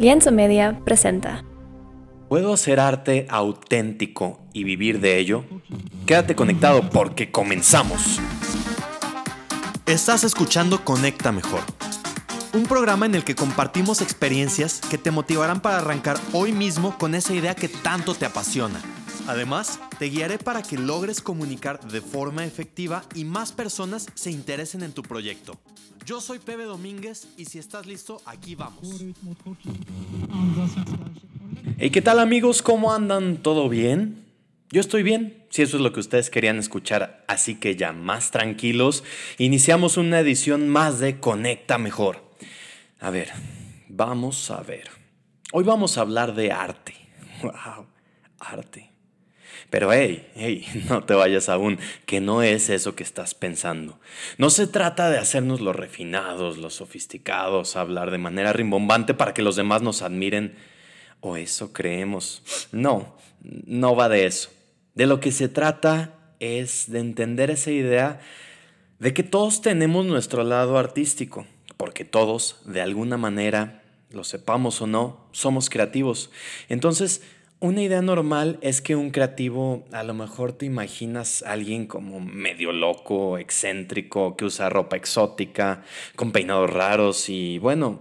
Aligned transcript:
Lienzo 0.00 0.32
Media 0.32 0.80
presenta. 0.82 1.44
¿Puedo 2.30 2.54
hacer 2.54 2.80
arte 2.80 3.26
auténtico 3.28 4.40
y 4.54 4.64
vivir 4.64 4.98
de 4.98 5.18
ello? 5.18 5.44
Quédate 6.06 6.34
conectado 6.34 6.88
porque 6.88 7.30
comenzamos. 7.30 8.18
Estás 9.84 10.24
escuchando 10.24 10.86
Conecta 10.86 11.32
Mejor, 11.32 11.60
un 12.54 12.62
programa 12.62 13.04
en 13.04 13.14
el 13.14 13.24
que 13.24 13.34
compartimos 13.34 14.00
experiencias 14.00 14.80
que 14.80 14.96
te 14.96 15.10
motivarán 15.10 15.60
para 15.60 15.76
arrancar 15.76 16.16
hoy 16.32 16.52
mismo 16.52 16.96
con 16.96 17.14
esa 17.14 17.34
idea 17.34 17.54
que 17.54 17.68
tanto 17.68 18.14
te 18.14 18.24
apasiona. 18.24 18.80
Además, 19.26 19.80
te 19.98 20.06
guiaré 20.06 20.38
para 20.38 20.62
que 20.62 20.76
logres 20.76 21.20
comunicar 21.20 21.80
de 21.80 22.00
forma 22.00 22.44
efectiva 22.44 23.04
y 23.14 23.24
más 23.24 23.52
personas 23.52 24.08
se 24.14 24.30
interesen 24.30 24.82
en 24.82 24.92
tu 24.92 25.02
proyecto. 25.02 25.58
Yo 26.04 26.20
soy 26.20 26.38
Pepe 26.38 26.64
Domínguez 26.64 27.28
y 27.36 27.44
si 27.44 27.58
estás 27.58 27.86
listo, 27.86 28.20
aquí 28.24 28.54
vamos. 28.54 29.02
Hey, 31.78 31.90
¿qué 31.90 32.02
tal 32.02 32.18
amigos? 32.18 32.62
¿Cómo 32.62 32.92
andan? 32.92 33.36
¿Todo 33.36 33.68
bien? 33.68 34.24
Yo 34.70 34.80
estoy 34.80 35.02
bien, 35.02 35.44
si 35.50 35.62
eso 35.62 35.76
es 35.76 35.82
lo 35.82 35.92
que 35.92 36.00
ustedes 36.00 36.30
querían 36.30 36.58
escuchar, 36.58 37.24
así 37.26 37.56
que 37.56 37.74
ya 37.74 37.92
más 37.92 38.30
tranquilos, 38.30 39.02
iniciamos 39.36 39.96
una 39.96 40.20
edición 40.20 40.68
más 40.68 41.00
de 41.00 41.18
Conecta 41.18 41.76
Mejor. 41.76 42.24
A 43.00 43.10
ver, 43.10 43.30
vamos 43.88 44.50
a 44.50 44.62
ver. 44.62 44.88
Hoy 45.52 45.64
vamos 45.64 45.98
a 45.98 46.02
hablar 46.02 46.34
de 46.34 46.52
arte. 46.52 46.94
Wow, 47.42 47.86
arte. 48.38 48.89
Pero 49.70 49.92
hey, 49.92 50.28
hey, 50.34 50.66
no 50.88 51.04
te 51.04 51.14
vayas 51.14 51.48
aún, 51.48 51.78
que 52.04 52.20
no 52.20 52.42
es 52.42 52.68
eso 52.68 52.94
que 52.94 53.04
estás 53.04 53.34
pensando. 53.34 53.98
No 54.36 54.50
se 54.50 54.66
trata 54.66 55.08
de 55.08 55.18
hacernos 55.18 55.60
los 55.60 55.76
refinados, 55.76 56.58
los 56.58 56.74
sofisticados, 56.74 57.76
hablar 57.76 58.10
de 58.10 58.18
manera 58.18 58.52
rimbombante 58.52 59.14
para 59.14 59.32
que 59.32 59.42
los 59.42 59.56
demás 59.56 59.80
nos 59.82 60.02
admiren, 60.02 60.56
o 61.20 61.36
eso 61.36 61.72
creemos. 61.72 62.42
No, 62.72 63.16
no 63.42 63.94
va 63.94 64.08
de 64.08 64.26
eso. 64.26 64.50
De 64.94 65.06
lo 65.06 65.20
que 65.20 65.32
se 65.32 65.48
trata 65.48 66.14
es 66.40 66.90
de 66.90 66.98
entender 66.98 67.50
esa 67.50 67.70
idea 67.70 68.20
de 68.98 69.14
que 69.14 69.22
todos 69.22 69.62
tenemos 69.62 70.04
nuestro 70.04 70.42
lado 70.42 70.78
artístico, 70.78 71.46
porque 71.76 72.04
todos, 72.04 72.60
de 72.64 72.80
alguna 72.80 73.16
manera, 73.16 73.82
lo 74.10 74.24
sepamos 74.24 74.82
o 74.82 74.86
no, 74.86 75.28
somos 75.32 75.70
creativos. 75.70 76.30
Entonces, 76.68 77.22
una 77.60 77.82
idea 77.82 78.00
normal 78.00 78.58
es 78.62 78.80
que 78.80 78.96
un 78.96 79.10
creativo, 79.10 79.84
a 79.92 80.02
lo 80.02 80.14
mejor 80.14 80.52
te 80.52 80.64
imaginas 80.64 81.42
a 81.42 81.52
alguien 81.52 81.86
como 81.86 82.18
medio 82.18 82.72
loco, 82.72 83.36
excéntrico, 83.36 84.34
que 84.34 84.46
usa 84.46 84.70
ropa 84.70 84.96
exótica, 84.96 85.82
con 86.16 86.32
peinados 86.32 86.70
raros 86.70 87.28
y 87.28 87.58
bueno, 87.58 88.00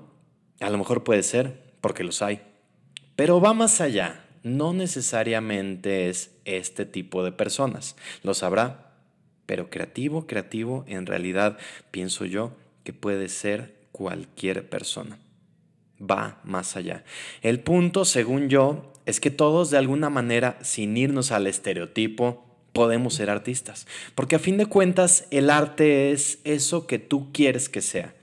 a 0.62 0.70
lo 0.70 0.78
mejor 0.78 1.04
puede 1.04 1.24
ser, 1.24 1.74
porque 1.82 2.06
los 2.06 2.22
hay. 2.22 2.42
Pero 3.18 3.42
va 3.42 3.54
más 3.54 3.82
allá, 3.82 4.26
no 4.44 4.72
necesariamente 4.72 6.10
es 6.10 6.32
este 6.46 6.86
tipo 6.86 7.26
de 7.26 7.34
personas, 7.34 7.98
lo 8.24 8.34
sabrá, 8.34 8.94
pero 9.46 9.70
creativo, 9.70 10.26
creativo, 10.26 10.86
en 10.88 11.06
realidad 11.06 11.58
pienso 11.92 12.24
yo 12.24 12.54
que 12.86 12.94
puede 12.94 13.28
ser 13.28 13.76
cualquier 13.92 14.70
persona. 14.70 15.20
Va 16.00 16.40
más 16.46 16.78
allá. 16.78 17.04
El 17.42 17.60
punto, 17.60 18.06
según 18.06 18.48
yo, 18.48 18.94
es 19.10 19.20
que 19.20 19.32
todos 19.32 19.72
de 19.72 19.78
alguna 19.78 20.10
manera, 20.10 20.58
sin 20.62 20.96
irnos 20.96 21.32
al 21.32 21.48
estereotipo, 21.48 22.46
podemos 22.74 23.16
ser 23.16 23.30
artistas. 23.30 23.88
Porque 24.16 24.36
a 24.36 24.40
fin 24.40 24.58
de 24.58 24.68
cuentas, 24.68 25.28
el 25.32 25.50
arte 25.50 26.12
es 26.12 26.40
eso 26.44 26.88
que 26.88 27.00
tú 27.00 27.32
quieres 27.32 27.70
que 27.70 27.82
sea. 27.82 28.14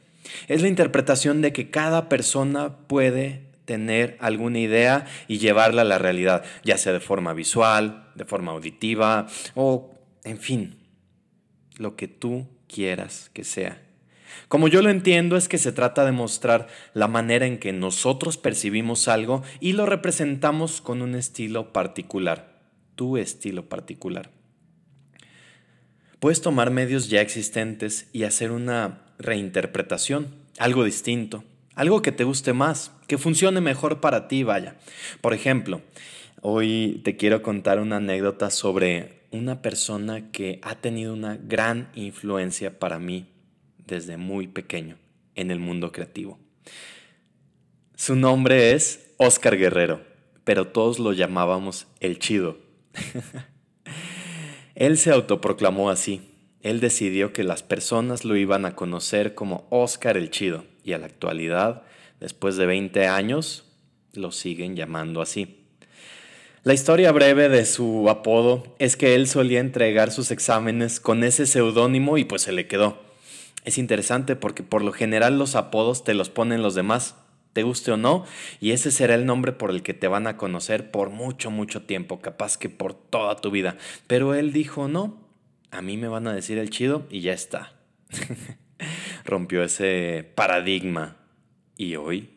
Es 0.49 0.63
la 0.63 0.69
interpretación 0.69 1.43
de 1.43 1.53
que 1.53 1.71
cada 1.71 2.09
persona 2.09 2.77
puede 2.87 3.43
tener 3.65 4.17
alguna 4.21 4.61
idea 4.61 5.07
y 5.29 5.39
llevarla 5.39 5.83
a 5.83 5.87
la 5.87 5.99
realidad, 5.99 6.45
ya 6.65 6.79
sea 6.79 6.93
de 6.93 7.01
forma 7.01 7.35
visual, 7.35 8.11
de 8.15 8.25
forma 8.25 8.53
auditiva 8.53 9.27
o, 9.55 9.91
en 10.25 10.39
fin, 10.39 10.77
lo 11.77 11.97
que 11.97 12.09
tú 12.09 12.47
quieras 12.69 13.31
que 13.33 13.45
sea. 13.45 13.83
Como 14.49 14.69
yo 14.69 14.83
lo 14.83 14.91
entiendo 14.91 15.37
es 15.37 15.49
que 15.49 15.59
se 15.59 15.73
trata 15.73 16.05
de 16.05 16.13
mostrar 16.13 16.69
la 16.95 17.09
manera 17.09 17.47
en 17.47 17.59
que 17.59 17.73
nosotros 17.73 18.37
percibimos 18.37 19.09
algo 19.09 19.43
y 19.61 19.73
lo 19.73 19.87
representamos 19.87 20.81
con 20.81 21.03
un 21.03 21.15
estilo 21.15 21.73
particular, 21.73 22.61
tu 22.95 23.17
estilo 23.17 23.69
particular. 23.69 24.31
Puedes 26.21 26.41
tomar 26.41 26.71
medios 26.71 27.11
ya 27.11 27.21
existentes 27.21 28.09
y 28.13 28.25
hacer 28.25 28.51
una 28.51 29.03
reinterpretación, 29.19 30.35
algo 30.59 30.85
distinto, 30.85 31.45
algo 31.75 32.01
que 32.01 32.13
te 32.13 32.25
guste 32.25 32.53
más, 32.53 32.93
que 33.07 33.19
funcione 33.19 33.61
mejor 33.61 34.01
para 34.01 34.29
ti, 34.29 34.43
vaya. 34.43 34.77
Por 35.21 35.35
ejemplo, 35.35 35.83
hoy 36.41 37.01
te 37.05 37.17
quiero 37.17 37.43
contar 37.43 37.81
una 37.81 37.97
anécdota 37.97 38.51
sobre 38.51 39.21
una 39.31 39.61
persona 39.61 40.31
que 40.31 40.61
ha 40.63 40.77
tenido 40.77 41.13
una 41.13 41.37
gran 41.37 41.91
influencia 41.95 42.79
para 42.79 42.99
mí 42.99 43.27
desde 43.87 44.17
muy 44.17 44.47
pequeño 44.47 44.99
en 45.35 45.51
el 45.51 45.59
mundo 45.59 45.93
creativo. 45.93 46.39
Su 47.95 48.17
nombre 48.17 48.73
es 48.73 49.15
Oscar 49.17 49.57
Guerrero, 49.57 50.03
pero 50.45 50.69
todos 50.69 50.99
lo 50.99 51.13
llamábamos 51.13 51.87
el 52.01 52.19
chido. 52.19 52.59
Él 54.75 54.99
se 54.99 55.11
autoproclamó 55.11 55.89
así. 55.89 56.33
Él 56.61 56.81
decidió 56.81 57.33
que 57.33 57.45
las 57.45 57.63
personas 57.63 58.25
lo 58.25 58.37
iban 58.37 58.67
a 58.67 58.75
conocer 58.75 59.35
como 59.35 59.67
Oscar 59.71 60.17
el 60.17 60.31
Chido 60.31 60.65
y 60.85 60.93
a 60.93 60.99
la 60.99 61.07
actualidad, 61.07 61.85
después 62.21 62.57
de 62.57 62.67
20 62.67 63.07
años, 63.07 63.65
lo 64.13 64.33
siguen 64.33 64.77
llamando 64.77 65.23
así. 65.23 65.67
La 66.65 66.75
historia 66.75 67.13
breve 67.13 67.49
de 67.49 67.65
su 67.65 68.11
apodo 68.11 68.75
es 68.81 68.97
que 68.97 69.15
él 69.15 69.29
solía 69.29 69.61
entregar 69.61 70.11
sus 70.11 70.33
exámenes 70.33 70.99
con 70.99 71.23
ese 71.23 71.47
seudónimo 71.47 72.19
y 72.19 72.25
pues 72.25 72.43
se 72.43 72.53
le 72.53 72.67
quedó. 72.67 73.06
Es 73.67 73.79
interesante 73.79 74.37
porque 74.37 74.63
por 74.63 74.83
lo 74.83 74.93
general 74.93 75.39
los 75.39 75.57
apodos 75.57 76.05
te 76.05 76.15
los 76.15 76.31
ponen 76.31 76.63
los 76.63 76.77
demás, 76.77 77.17
te 77.53 77.65
guste 77.65 77.91
o 77.91 77.97
no, 77.97 78.25
y 78.61 78.71
ese 78.71 78.93
será 78.93 79.17
el 79.17 79.27
nombre 79.27 79.51
por 79.51 79.71
el 79.71 79.83
que 79.83 79.93
te 79.93 80.07
van 80.07 80.29
a 80.29 80.37
conocer 80.37 80.93
por 80.93 81.11
mucho, 81.11 81.51
mucho 81.51 81.83
tiempo, 81.83 82.21
capaz 82.21 82.59
que 82.59 82.69
por 82.69 82.95
toda 82.95 83.35
tu 83.37 83.51
vida. 83.51 83.77
Pero 84.07 84.35
él 84.35 84.53
dijo, 84.53 84.87
no, 84.87 85.19
a 85.73 85.83
mí 85.83 85.97
me 85.97 86.07
van 86.07 86.29
a 86.29 86.33
decir 86.33 86.59
el 86.59 86.71
chido 86.71 87.09
y 87.11 87.23
ya 87.23 87.33
está. 87.33 87.73
Rompió 89.25 89.65
ese 89.65 90.31
paradigma 90.37 91.17
y 91.77 91.97
hoy 91.97 92.36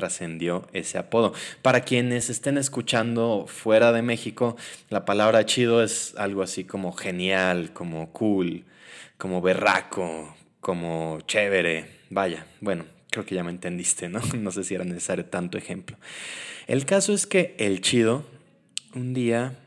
trascendió 0.00 0.66
ese 0.72 0.96
apodo. 0.96 1.34
Para 1.60 1.82
quienes 1.82 2.30
estén 2.30 2.56
escuchando 2.56 3.44
fuera 3.46 3.92
de 3.92 4.00
México, 4.00 4.56
la 4.88 5.04
palabra 5.04 5.44
chido 5.44 5.82
es 5.82 6.14
algo 6.16 6.42
así 6.42 6.64
como 6.64 6.92
genial, 6.92 7.74
como 7.74 8.10
cool, 8.12 8.64
como 9.18 9.42
berraco, 9.42 10.34
como 10.60 11.18
chévere. 11.26 12.00
Vaya, 12.08 12.46
bueno, 12.62 12.86
creo 13.10 13.26
que 13.26 13.34
ya 13.34 13.44
me 13.44 13.50
entendiste, 13.50 14.08
¿no? 14.08 14.20
No 14.38 14.50
sé 14.50 14.64
si 14.64 14.74
era 14.74 14.84
necesario 14.84 15.26
tanto 15.26 15.58
ejemplo. 15.58 15.98
El 16.66 16.86
caso 16.86 17.12
es 17.12 17.26
que 17.26 17.54
el 17.58 17.82
chido 17.82 18.24
un 18.94 19.12
día 19.12 19.58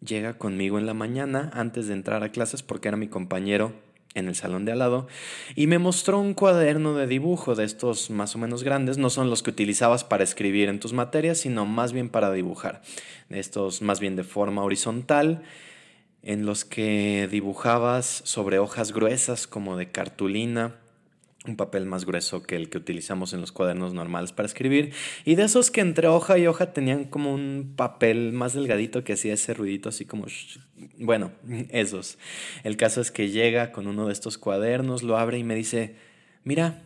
llega 0.00 0.36
conmigo 0.36 0.78
en 0.78 0.84
la 0.84 0.94
mañana 0.94 1.50
antes 1.54 1.88
de 1.88 1.94
entrar 1.94 2.22
a 2.22 2.32
clases 2.32 2.62
porque 2.62 2.88
era 2.88 2.98
mi 2.98 3.08
compañero 3.08 3.72
en 4.18 4.28
el 4.28 4.34
salón 4.34 4.64
de 4.64 4.72
al 4.72 4.80
lado 4.80 5.06
y 5.54 5.66
me 5.66 5.78
mostró 5.78 6.18
un 6.18 6.34
cuaderno 6.34 6.94
de 6.94 7.06
dibujo 7.06 7.54
de 7.54 7.64
estos 7.64 8.10
más 8.10 8.34
o 8.34 8.38
menos 8.38 8.62
grandes, 8.62 8.98
no 8.98 9.10
son 9.10 9.30
los 9.30 9.42
que 9.42 9.50
utilizabas 9.50 10.04
para 10.04 10.24
escribir 10.24 10.68
en 10.68 10.80
tus 10.80 10.92
materias, 10.92 11.38
sino 11.38 11.66
más 11.66 11.92
bien 11.92 12.08
para 12.08 12.32
dibujar, 12.32 12.82
estos 13.30 13.82
más 13.82 14.00
bien 14.00 14.16
de 14.16 14.24
forma 14.24 14.62
horizontal 14.62 15.42
en 16.22 16.44
los 16.44 16.64
que 16.64 17.28
dibujabas 17.30 18.22
sobre 18.24 18.58
hojas 18.58 18.92
gruesas 18.92 19.46
como 19.46 19.76
de 19.76 19.90
cartulina, 19.90 20.74
un 21.46 21.56
papel 21.56 21.86
más 21.86 22.04
grueso 22.04 22.42
que 22.42 22.56
el 22.56 22.68
que 22.68 22.78
utilizamos 22.78 23.32
en 23.32 23.40
los 23.40 23.52
cuadernos 23.52 23.94
normales 23.94 24.32
para 24.32 24.46
escribir, 24.46 24.92
y 25.24 25.36
de 25.36 25.44
esos 25.44 25.70
que 25.70 25.80
entre 25.80 26.08
hoja 26.08 26.36
y 26.38 26.46
hoja 26.46 26.72
tenían 26.72 27.04
como 27.04 27.32
un 27.32 27.74
papel 27.76 28.32
más 28.32 28.54
delgadito 28.54 29.04
que 29.04 29.12
hacía 29.12 29.34
ese 29.34 29.54
ruidito 29.54 29.88
así 29.88 30.04
como... 30.04 30.26
Bueno, 30.98 31.32
esos. 31.70 32.18
El 32.64 32.76
caso 32.76 33.00
es 33.00 33.10
que 33.10 33.30
llega 33.30 33.72
con 33.72 33.86
uno 33.86 34.06
de 34.06 34.12
estos 34.12 34.36
cuadernos, 34.36 35.02
lo 35.02 35.16
abre 35.16 35.38
y 35.38 35.44
me 35.44 35.54
dice, 35.54 35.96
mira, 36.44 36.82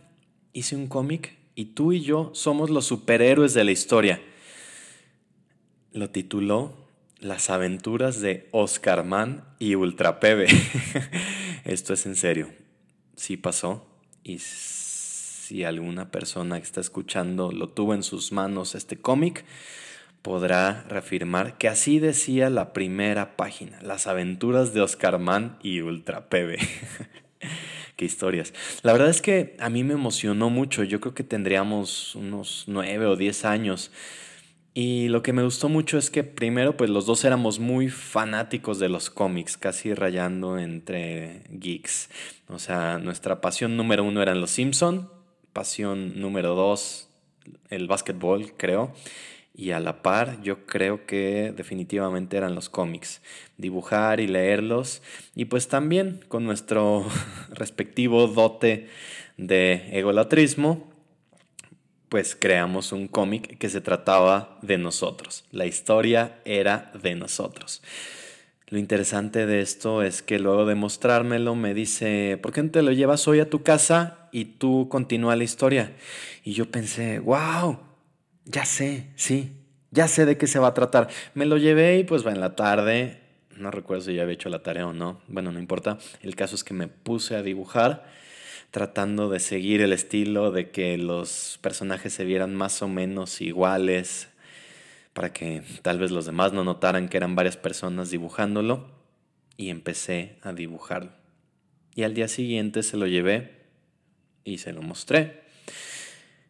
hice 0.53 0.75
un 0.75 0.87
cómic 0.87 1.35
y 1.55 1.65
tú 1.65 1.93
y 1.93 2.01
yo 2.01 2.31
somos 2.33 2.69
los 2.69 2.85
superhéroes 2.85 3.53
de 3.53 3.63
la 3.63 3.71
historia. 3.71 4.21
Lo 5.91 6.09
tituló 6.09 6.83
las 7.19 7.49
aventuras 7.49 8.21
de 8.21 8.49
Oscar 8.51 9.03
Mann 9.03 9.45
y 9.59 9.75
Ultra 9.75 10.19
Pebe. 10.19 10.47
Esto 11.65 11.93
es 11.93 12.05
en 12.05 12.15
serio. 12.15 12.49
Sí 13.15 13.37
pasó. 13.37 13.92
Y 14.23 14.39
si 14.39 15.63
alguna 15.63 16.09
persona 16.11 16.57
que 16.57 16.65
está 16.65 16.81
escuchando 16.81 17.51
lo 17.51 17.69
tuvo 17.69 17.93
en 17.93 18.03
sus 18.03 18.31
manos 18.31 18.75
este 18.75 18.97
cómic, 18.97 19.43
podrá 20.21 20.83
reafirmar 20.87 21.57
que 21.57 21.67
así 21.67 21.99
decía 21.99 22.49
la 22.49 22.71
primera 22.71 23.35
página, 23.35 23.79
las 23.81 24.07
aventuras 24.07 24.73
de 24.73 24.81
Oscar 24.81 25.19
Mann 25.19 25.57
y 25.61 25.81
Ultra 25.81 26.29
Pebe. 26.29 26.59
qué 27.97 28.05
historias. 28.05 28.53
La 28.81 28.93
verdad 28.93 29.09
es 29.09 29.21
que 29.21 29.55
a 29.59 29.69
mí 29.69 29.83
me 29.83 29.93
emocionó 29.93 30.49
mucho. 30.49 30.83
Yo 30.83 30.99
creo 30.99 31.13
que 31.13 31.23
tendríamos 31.23 32.15
unos 32.15 32.63
nueve 32.67 33.05
o 33.05 33.15
diez 33.15 33.45
años. 33.45 33.91
Y 34.75 35.07
lo 35.09 35.21
que 35.21 35.33
me 35.33 35.43
gustó 35.43 35.69
mucho 35.69 35.99
es 35.99 36.09
que 36.09 36.23
primero, 36.23 36.75
pues 36.77 36.89
los 36.89 37.05
dos 37.05 37.23
éramos 37.25 37.59
muy 37.59 37.89
fanáticos 37.89 38.79
de 38.79 38.89
los 38.89 39.11
cómics, 39.11 39.55
casi 39.55 39.93
rayando 39.93 40.57
entre 40.57 41.43
geeks. 41.49 42.09
O 42.47 42.57
sea, 42.57 42.97
nuestra 42.97 43.39
pasión 43.39 43.77
número 43.77 44.03
uno 44.03 44.23
eran 44.23 44.41
los 44.41 44.49
Simpson, 44.49 45.11
pasión 45.53 46.19
número 46.19 46.55
dos, 46.55 47.07
el 47.69 47.87
básquetbol, 47.87 48.53
creo. 48.57 48.93
Y 49.55 49.69
a 49.71 49.79
la 49.79 50.01
par, 50.01 50.41
yo 50.41 50.65
creo 50.65 51.05
que 51.05 51.53
definitivamente 51.55 52.37
eran 52.37 52.55
los 52.55 52.69
cómics. 52.69 53.21
Dibujar 53.57 54.19
y 54.19 54.25
leerlos. 54.25 55.03
Y 55.35 55.45
pues 55.45 55.67
también 55.67 56.21
con 56.27 56.45
nuestro 56.45 57.05
respectivo 57.51 58.25
dote 58.25 58.87
de 59.37 59.89
egolatrismo, 59.91 60.92
pues 62.13 62.37
creamos 62.39 62.91
un 62.91 63.07
cómic 63.07 63.57
que 63.57 63.69
se 63.69 63.81
trataba 63.81 64.59
de 64.61 64.77
nosotros. 64.77 65.45
La 65.49 65.65
historia 65.65 66.37
era 66.45 66.91
de 67.01 67.15
nosotros. 67.15 67.81
Lo 68.67 68.77
interesante 68.77 69.47
de 69.47 69.61
esto 69.61 70.03
es 70.03 70.21
que 70.21 70.37
luego 70.37 70.67
de 70.67 70.75
mostrármelo 70.75 71.55
me 71.55 71.73
dice, 71.73 72.37
¿por 72.39 72.53
qué 72.53 72.61
no 72.61 72.69
te 72.69 72.83
lo 72.83 72.91
llevas 72.91 73.27
hoy 73.27 73.39
a 73.39 73.49
tu 73.49 73.63
casa 73.63 74.29
y 74.31 74.45
tú 74.45 74.89
continúa 74.91 75.35
la 75.35 75.43
historia? 75.43 75.93
Y 76.43 76.53
yo 76.53 76.69
pensé, 76.69 77.17
wow, 77.17 77.79
ya 78.45 78.65
sé, 78.65 79.07
sí, 79.15 79.51
ya 79.89 80.07
sé 80.07 80.27
de 80.27 80.37
qué 80.37 80.45
se 80.45 80.59
va 80.59 80.67
a 80.67 80.73
tratar. 80.75 81.09
Me 81.33 81.47
lo 81.47 81.57
llevé 81.57 81.97
y 81.97 82.03
pues 82.03 82.23
va 82.23 82.31
en 82.31 82.41
la 82.41 82.55
tarde, 82.55 83.21
no 83.57 83.71
recuerdo 83.71 84.03
si 84.03 84.13
ya 84.13 84.21
había 84.21 84.35
hecho 84.35 84.49
la 84.49 84.61
tarea 84.61 84.85
o 84.85 84.93
no, 84.93 85.19
bueno, 85.27 85.51
no 85.51 85.57
importa, 85.57 85.97
el 86.21 86.35
caso 86.35 86.53
es 86.53 86.63
que 86.63 86.75
me 86.75 86.87
puse 86.87 87.35
a 87.35 87.41
dibujar 87.41 88.05
tratando 88.73 89.29
de 89.29 89.39
seguir 89.39 89.81
el 89.81 89.93
estilo 89.93 90.49
de 90.49 90.71
que 90.71 90.97
los 90.97 91.59
personajes 91.61 92.11
se 92.11 92.25
vieran 92.25 92.55
más 92.55 92.81
o 92.81 92.87
menos 92.87 93.39
iguales 93.39 94.29
para 95.13 95.31
que 95.31 95.61
tal 95.83 95.99
vez 95.99 96.09
los 96.09 96.25
demás 96.25 96.53
no 96.53 96.63
notaran 96.63 97.07
que 97.07 97.17
eran 97.17 97.35
varias 97.35 97.55
personas 97.55 98.09
dibujándolo 98.09 98.89
y 99.57 99.69
empecé 99.69 100.39
a 100.41 100.53
dibujarlo. 100.53 101.11
Y 101.93 102.01
al 102.01 102.15
día 102.15 102.27
siguiente 102.27 102.81
se 102.81 102.97
lo 102.97 103.05
llevé 103.05 103.61
y 104.43 104.57
se 104.57 104.73
lo 104.73 104.81
mostré. 104.81 105.43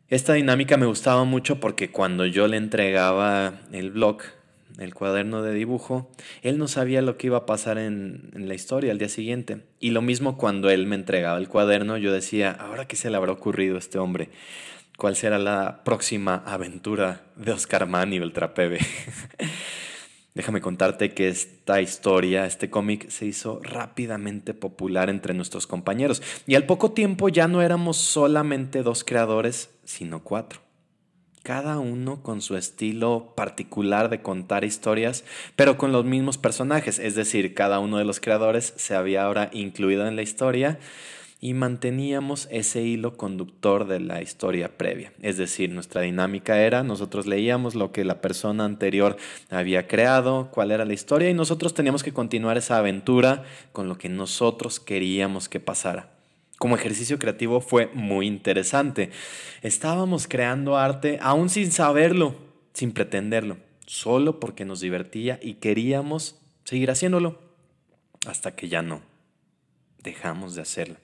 Esta 0.07 0.31
dinámica 0.31 0.77
me 0.77 0.85
gustaba 0.85 1.25
mucho 1.25 1.59
porque 1.59 1.91
cuando 1.91 2.25
yo 2.25 2.47
le 2.47 2.55
entregaba 2.55 3.59
el 3.73 3.91
blog 3.91 4.19
el 4.79 4.93
cuaderno 4.93 5.41
de 5.41 5.53
dibujo, 5.53 6.11
él 6.41 6.57
no 6.57 6.67
sabía 6.67 7.01
lo 7.01 7.17
que 7.17 7.27
iba 7.27 7.37
a 7.37 7.45
pasar 7.45 7.77
en, 7.77 8.31
la 8.33 8.53
historia 8.53 8.91
al 8.91 8.97
día 8.97 9.09
siguiente. 9.09 9.63
Y 9.79 9.91
lo 9.91 10.01
mismo 10.01 10.37
cuando 10.37 10.69
él 10.69 10.87
me 10.87 10.95
entregaba 10.95 11.37
el 11.37 11.49
cuaderno, 11.49 11.97
yo 11.97 12.11
decía, 12.11 12.51
¿ahora 12.51 12.87
qué 12.87 12.95
se 12.95 13.09
le 13.09 13.17
habrá 13.17 13.31
ocurrido 13.31 13.75
a 13.75 13.79
este 13.79 13.99
hombre? 13.99 14.29
¿Cuál 14.97 15.15
será 15.15 15.39
la 15.39 15.83
próxima 15.83 16.43
aventura 16.45 17.23
de 17.35 17.51
Oscar 17.51 17.87
Mann 17.87 18.13
y 18.13 18.19
Beltrapebe? 18.19 18.79
Déjame 20.35 20.61
contarte 20.61 21.13
que 21.13 21.27
esta 21.27 21.79
historia, 21.79 22.47
este 22.47 22.71
cómic, 22.71 23.07
se 23.09 23.27
hizo 23.27 23.59
rápidamente 23.61 24.55
popular 24.55 25.11
entre 25.11 25.35
nuestros 25.35 25.67
compañeros. 25.67 26.23
Y 26.47 26.55
al 26.55 26.65
poco 26.65 26.91
tiempo 26.91 27.29
ya 27.29 27.47
no 27.47 27.61
éramos 27.61 27.97
solamente 27.97 28.81
dos 28.81 29.03
creadores, 29.03 29.69
sino 29.83 30.23
cuatro 30.23 30.62
cada 31.43 31.77
uno 31.77 32.23
con 32.23 32.41
su 32.41 32.55
estilo 32.55 33.33
particular 33.35 34.09
de 34.09 34.21
contar 34.21 34.63
historias, 34.63 35.25
pero 35.57 35.77
con 35.77 35.91
los 35.91 36.05
mismos 36.05 36.37
personajes, 36.37 36.99
es 36.99 37.15
decir, 37.15 37.53
cada 37.53 37.79
uno 37.79 37.97
de 37.97 38.05
los 38.05 38.21
creadores 38.21 38.73
se 38.77 38.95
había 38.95 39.25
ahora 39.25 39.49
incluido 39.51 40.07
en 40.07 40.15
la 40.15 40.21
historia 40.21 40.79
y 41.41 41.53
manteníamos 41.53 42.47
ese 42.51 42.83
hilo 42.83 43.17
conductor 43.17 43.85
de 43.85 43.99
la 43.99 44.21
historia 44.21 44.77
previa. 44.77 45.11
Es 45.21 45.35
decir, 45.35 45.69
nuestra 45.69 45.99
dinámica 45.99 46.61
era, 46.61 46.83
nosotros 46.83 47.27
leíamos 47.27 47.75
lo 47.75 47.91
que 47.91 48.05
la 48.05 48.21
persona 48.21 48.63
anterior 48.63 49.17
había 49.49 49.85
creado, 49.89 50.49
cuál 50.49 50.71
era 50.71 50.85
la 50.85 50.93
historia, 50.93 51.29
y 51.29 51.33
nosotros 51.33 51.73
teníamos 51.73 52.01
que 52.01 52.13
continuar 52.13 52.57
esa 52.57 52.77
aventura 52.77 53.43
con 53.73 53.89
lo 53.89 53.97
que 53.97 54.07
nosotros 54.07 54.79
queríamos 54.79 55.49
que 55.49 55.59
pasara 55.59 56.22
como 56.63 56.77
ejercicio 56.77 57.19
creativo 57.19 57.59
fue 57.59 57.89
muy 57.93 58.25
interesante. 58.25 59.09
Estábamos 59.63 60.29
creando 60.29 60.77
arte 60.77 61.19
aún 61.21 61.49
sin 61.49 61.73
saberlo, 61.73 62.35
sin 62.71 62.93
pretenderlo, 62.93 63.57
solo 63.85 64.39
porque 64.39 64.63
nos 64.63 64.79
divertía 64.79 65.37
y 65.41 65.55
queríamos 65.55 66.39
seguir 66.63 66.89
haciéndolo, 66.89 67.37
hasta 68.25 68.55
que 68.55 68.69
ya 68.69 68.81
no. 68.81 69.01
Dejamos 70.01 70.55
de 70.55 70.61
hacerlo. 70.61 70.95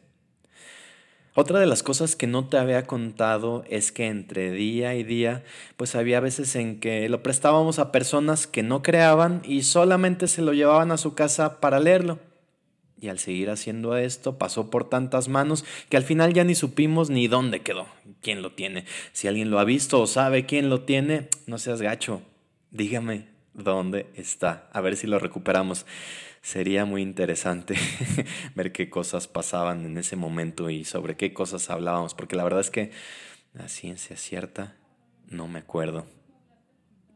Otra 1.35 1.59
de 1.59 1.65
las 1.65 1.83
cosas 1.83 2.15
que 2.15 2.25
no 2.25 2.47
te 2.47 2.56
había 2.56 2.88
contado 2.88 3.65
es 3.69 3.91
que 3.91 4.07
entre 4.07 4.51
día 4.51 4.95
y 4.95 5.03
día, 5.03 5.44
pues 5.75 5.94
había 5.94 6.21
veces 6.21 6.56
en 6.56 6.79
que 6.79 7.09
lo 7.09 7.21
prestábamos 7.21 7.79
a 7.79 7.91
personas 7.91 8.47
que 8.47 8.63
no 8.63 8.81
creaban 8.81 9.41
y 9.44 9.63
solamente 9.63 10.29
se 10.29 10.41
lo 10.41 10.53
llevaban 10.53 10.94
a 10.94 10.97
su 10.97 11.15
casa 11.15 11.59
para 11.59 11.81
leerlo. 11.81 12.28
Y 13.01 13.07
al 13.07 13.19
seguir 13.19 13.49
haciendo 13.49 13.95
esto, 13.95 14.37
pasó 14.37 14.69
por 14.69 14.89
tantas 14.89 15.29
manos 15.29 15.63
que 15.89 15.97
al 15.97 16.03
final 16.03 16.33
ya 16.33 16.43
ni 16.43 16.55
supimos 16.55 17.09
ni 17.09 17.27
dónde 17.27 17.61
quedó, 17.61 17.87
quién 18.21 18.41
lo 18.41 18.51
tiene. 18.51 18.85
Si 19.13 19.27
alguien 19.27 19.49
lo 19.49 19.59
ha 19.59 19.63
visto 19.63 20.01
o 20.01 20.07
sabe 20.07 20.45
quién 20.45 20.69
lo 20.69 20.81
tiene, 20.81 21.29
no 21.47 21.57
seas 21.57 21.81
gacho, 21.81 22.21
dígame 22.71 23.27
dónde 23.53 24.07
está, 24.15 24.69
a 24.73 24.81
ver 24.81 24.97
si 24.97 25.07
lo 25.07 25.19
recuperamos. 25.19 25.85
Sería 26.41 26.85
muy 26.85 27.01
interesante 27.01 27.75
ver 28.55 28.71
qué 28.71 28.89
cosas 28.89 29.27
pasaban 29.27 29.85
en 29.85 29.97
ese 29.97 30.15
momento 30.15 30.69
y 30.69 30.85
sobre 30.85 31.15
qué 31.15 31.33
cosas 31.33 31.69
hablábamos, 31.69 32.13
porque 32.13 32.35
la 32.35 32.43
verdad 32.43 32.61
es 32.61 32.69
que 32.69 32.91
la 33.53 33.67
ciencia 33.67 34.17
cierta 34.17 34.75
no 35.27 35.47
me 35.47 35.59
acuerdo 35.59 36.05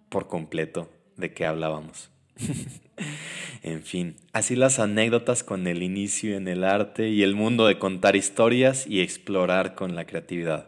por 0.10 0.28
completo 0.28 0.90
de 1.18 1.34
qué 1.34 1.46
hablábamos. 1.46 2.13
en 3.64 3.84
fin, 3.84 4.16
así 4.32 4.56
las 4.56 4.80
anécdotas 4.80 5.44
con 5.44 5.68
el 5.68 5.84
inicio 5.84 6.36
en 6.36 6.48
el 6.48 6.64
arte 6.64 7.10
y 7.10 7.24
el 7.24 7.36
mundo 7.36 7.68
de 7.68 7.80
contar 7.80 8.16
historias 8.16 8.88
y 8.88 9.02
explorar 9.02 9.76
con 9.76 9.96
la 9.96 10.06
creatividad. 10.06 10.68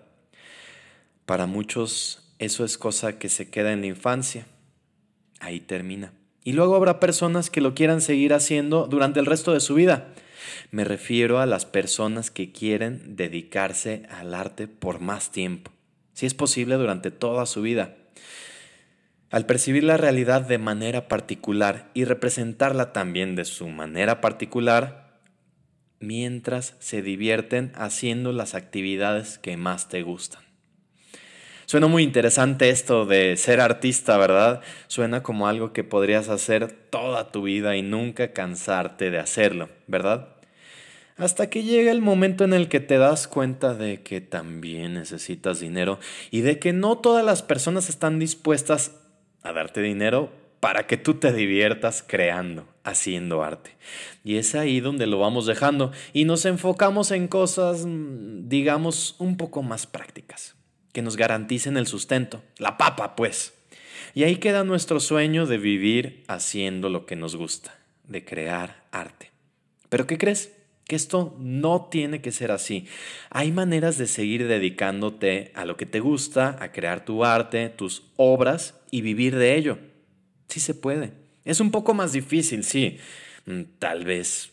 Para 1.26 1.48
muchos 1.48 2.26
eso 2.40 2.66
es 2.66 2.78
cosa 2.78 3.18
que 3.18 3.30
se 3.30 3.50
queda 3.50 3.72
en 3.72 3.82
la 3.82 3.88
infancia. 3.88 4.46
Ahí 5.40 5.60
termina. 5.60 6.14
Y 6.44 6.54
luego 6.54 6.76
habrá 6.76 7.00
personas 7.00 7.50
que 7.50 7.62
lo 7.62 7.74
quieran 7.74 8.02
seguir 8.02 8.34
haciendo 8.34 8.88
durante 8.88 9.20
el 9.20 9.26
resto 9.26 9.54
de 9.54 9.60
su 9.60 9.74
vida. 9.74 10.14
Me 10.72 10.84
refiero 10.84 11.40
a 11.40 11.46
las 11.46 11.66
personas 11.66 12.30
que 12.30 12.52
quieren 12.52 13.16
dedicarse 13.16 14.04
al 14.10 14.34
arte 14.34 14.68
por 14.68 15.00
más 15.00 15.32
tiempo, 15.32 15.72
si 16.14 16.26
es 16.26 16.34
posible 16.34 16.76
durante 16.76 17.10
toda 17.10 17.46
su 17.46 17.62
vida. 17.62 17.96
Al 19.32 19.46
percibir 19.46 19.84
la 19.84 19.98
realidad 19.98 20.42
de 20.42 20.58
manera 20.58 21.08
particular 21.08 21.90
y 21.94 22.06
representarla 22.06 22.94
también 22.94 23.36
de 23.36 23.46
su 23.46 23.68
manera 23.68 24.22
particular, 24.22 25.20
mientras 26.00 26.76
se 26.80 27.02
divierten 27.02 27.72
haciendo 27.76 28.32
las 28.32 28.54
actividades 28.54 29.38
que 29.40 29.58
más 29.58 29.90
te 29.90 30.04
gustan. 30.04 30.44
Suena 31.66 31.88
muy 31.88 32.04
interesante 32.04 32.70
esto 32.70 33.08
de 33.08 33.36
ser 33.38 33.60
artista, 33.60 34.18
¿verdad? 34.18 34.62
Suena 34.88 35.24
como 35.24 35.48
algo 35.48 35.74
que 35.74 35.84
podrías 35.84 36.30
hacer 36.30 36.72
toda 36.72 37.32
tu 37.32 37.42
vida 37.42 37.76
y 37.76 37.82
nunca 37.82 38.34
cansarte 38.34 39.10
de 39.10 39.18
hacerlo, 39.18 39.70
¿verdad? 39.88 40.30
Hasta 41.18 41.50
que 41.50 41.64
llega 41.64 41.92
el 41.92 42.02
momento 42.02 42.44
en 42.44 42.54
el 42.54 42.68
que 42.68 42.82
te 42.82 43.00
das 43.00 43.28
cuenta 43.28 43.74
de 43.74 44.04
que 44.04 44.22
también 44.22 44.94
necesitas 44.94 45.60
dinero 45.60 46.00
y 46.30 46.42
de 46.42 46.60
que 46.60 46.72
no 46.72 47.00
todas 47.00 47.26
las 47.26 47.42
personas 47.42 47.90
están 47.90 48.20
dispuestas 48.20 48.92
a 49.46 49.54
darte 49.54 49.82
dinero 49.82 50.32
para 50.60 50.88
que 50.88 50.98
tú 50.98 51.14
te 51.14 51.32
diviertas 51.32 52.04
creando, 52.06 52.68
haciendo 52.84 53.44
arte. 53.44 53.78
Y 54.24 54.38
es 54.38 54.56
ahí 54.56 54.80
donde 54.80 55.06
lo 55.06 55.20
vamos 55.20 55.46
dejando 55.46 55.92
y 56.12 56.26
nos 56.26 56.46
enfocamos 56.46 57.12
en 57.12 57.28
cosas, 57.28 57.86
mm, 57.86 58.50
digamos, 58.50 59.16
un 59.20 59.38
poco 59.38 59.62
más 59.62 59.86
prácticas, 59.86 60.56
que 60.92 61.04
nos 61.04 61.18
garanticen 61.18 61.78
el 61.78 61.86
sustento, 61.86 62.42
la 62.58 62.78
papa, 62.80 63.16
pues. 63.16 63.54
Y 64.16 64.24
ahí 64.24 64.38
queda 64.38 64.64
nuestro 64.64 65.00
sueño 65.00 65.46
de 65.46 65.60
vivir 65.60 66.24
haciendo 66.28 66.90
lo 66.90 67.06
que 67.06 67.16
nos 67.16 67.36
gusta, 67.36 67.78
de 68.08 68.26
crear 68.26 68.84
arte. 68.92 69.32
Pero 69.90 70.08
¿qué 70.08 70.18
crees? 70.18 70.55
Que 70.88 70.96
esto 70.96 71.36
no 71.40 71.88
tiene 71.90 72.22
que 72.22 72.32
ser 72.32 72.52
así. 72.52 72.88
Hay 73.30 73.52
maneras 73.52 73.98
de 73.98 74.08
seguir 74.08 74.48
dedicándote 74.48 75.52
a 75.56 75.66
lo 75.66 75.78
que 75.78 75.86
te 75.86 76.00
gusta, 76.00 76.58
a 76.60 76.72
crear 76.72 77.06
tu 77.06 77.26
arte, 77.26 77.70
tus 77.70 78.04
obras 78.18 78.76
y 78.92 79.02
vivir 79.02 79.36
de 79.36 79.56
ello. 79.56 79.80
Sí 80.48 80.60
se 80.60 80.76
puede. 80.76 81.14
Es 81.44 81.60
un 81.60 81.72
poco 81.72 81.94
más 81.94 82.14
difícil, 82.14 82.64
sí. 82.64 83.00
Mm, 83.46 83.62
tal 83.80 84.06
vez 84.06 84.52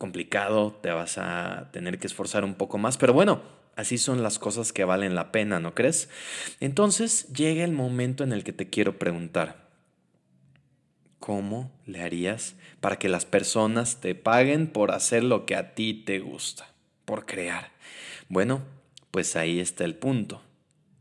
complicado, 0.00 0.78
te 0.82 0.90
vas 0.90 1.18
a 1.18 1.68
tener 1.72 1.98
que 1.98 2.06
esforzar 2.06 2.42
un 2.42 2.54
poco 2.54 2.78
más, 2.78 2.96
pero 2.96 3.12
bueno, 3.12 3.42
así 3.76 3.98
son 3.98 4.22
las 4.22 4.38
cosas 4.38 4.72
que 4.72 4.84
valen 4.84 5.14
la 5.14 5.30
pena, 5.30 5.60
¿no 5.60 5.74
crees? 5.74 6.08
Entonces 6.58 7.28
llega 7.34 7.64
el 7.64 7.72
momento 7.72 8.24
en 8.24 8.32
el 8.32 8.42
que 8.42 8.54
te 8.54 8.70
quiero 8.70 8.98
preguntar, 8.98 9.69
¿Cómo 11.20 11.70
le 11.86 12.02
harías 12.02 12.56
para 12.80 12.98
que 12.98 13.08
las 13.08 13.24
personas 13.24 14.00
te 14.00 14.16
paguen 14.16 14.66
por 14.66 14.90
hacer 14.90 15.22
lo 15.22 15.46
que 15.46 15.54
a 15.54 15.74
ti 15.74 15.94
te 15.94 16.18
gusta? 16.18 16.70
por 17.10 17.26
crear. 17.26 17.72
Bueno, 18.28 18.62
pues 19.10 19.34
ahí 19.34 19.58
está 19.58 19.84
el 19.84 19.96
punto. 19.96 20.42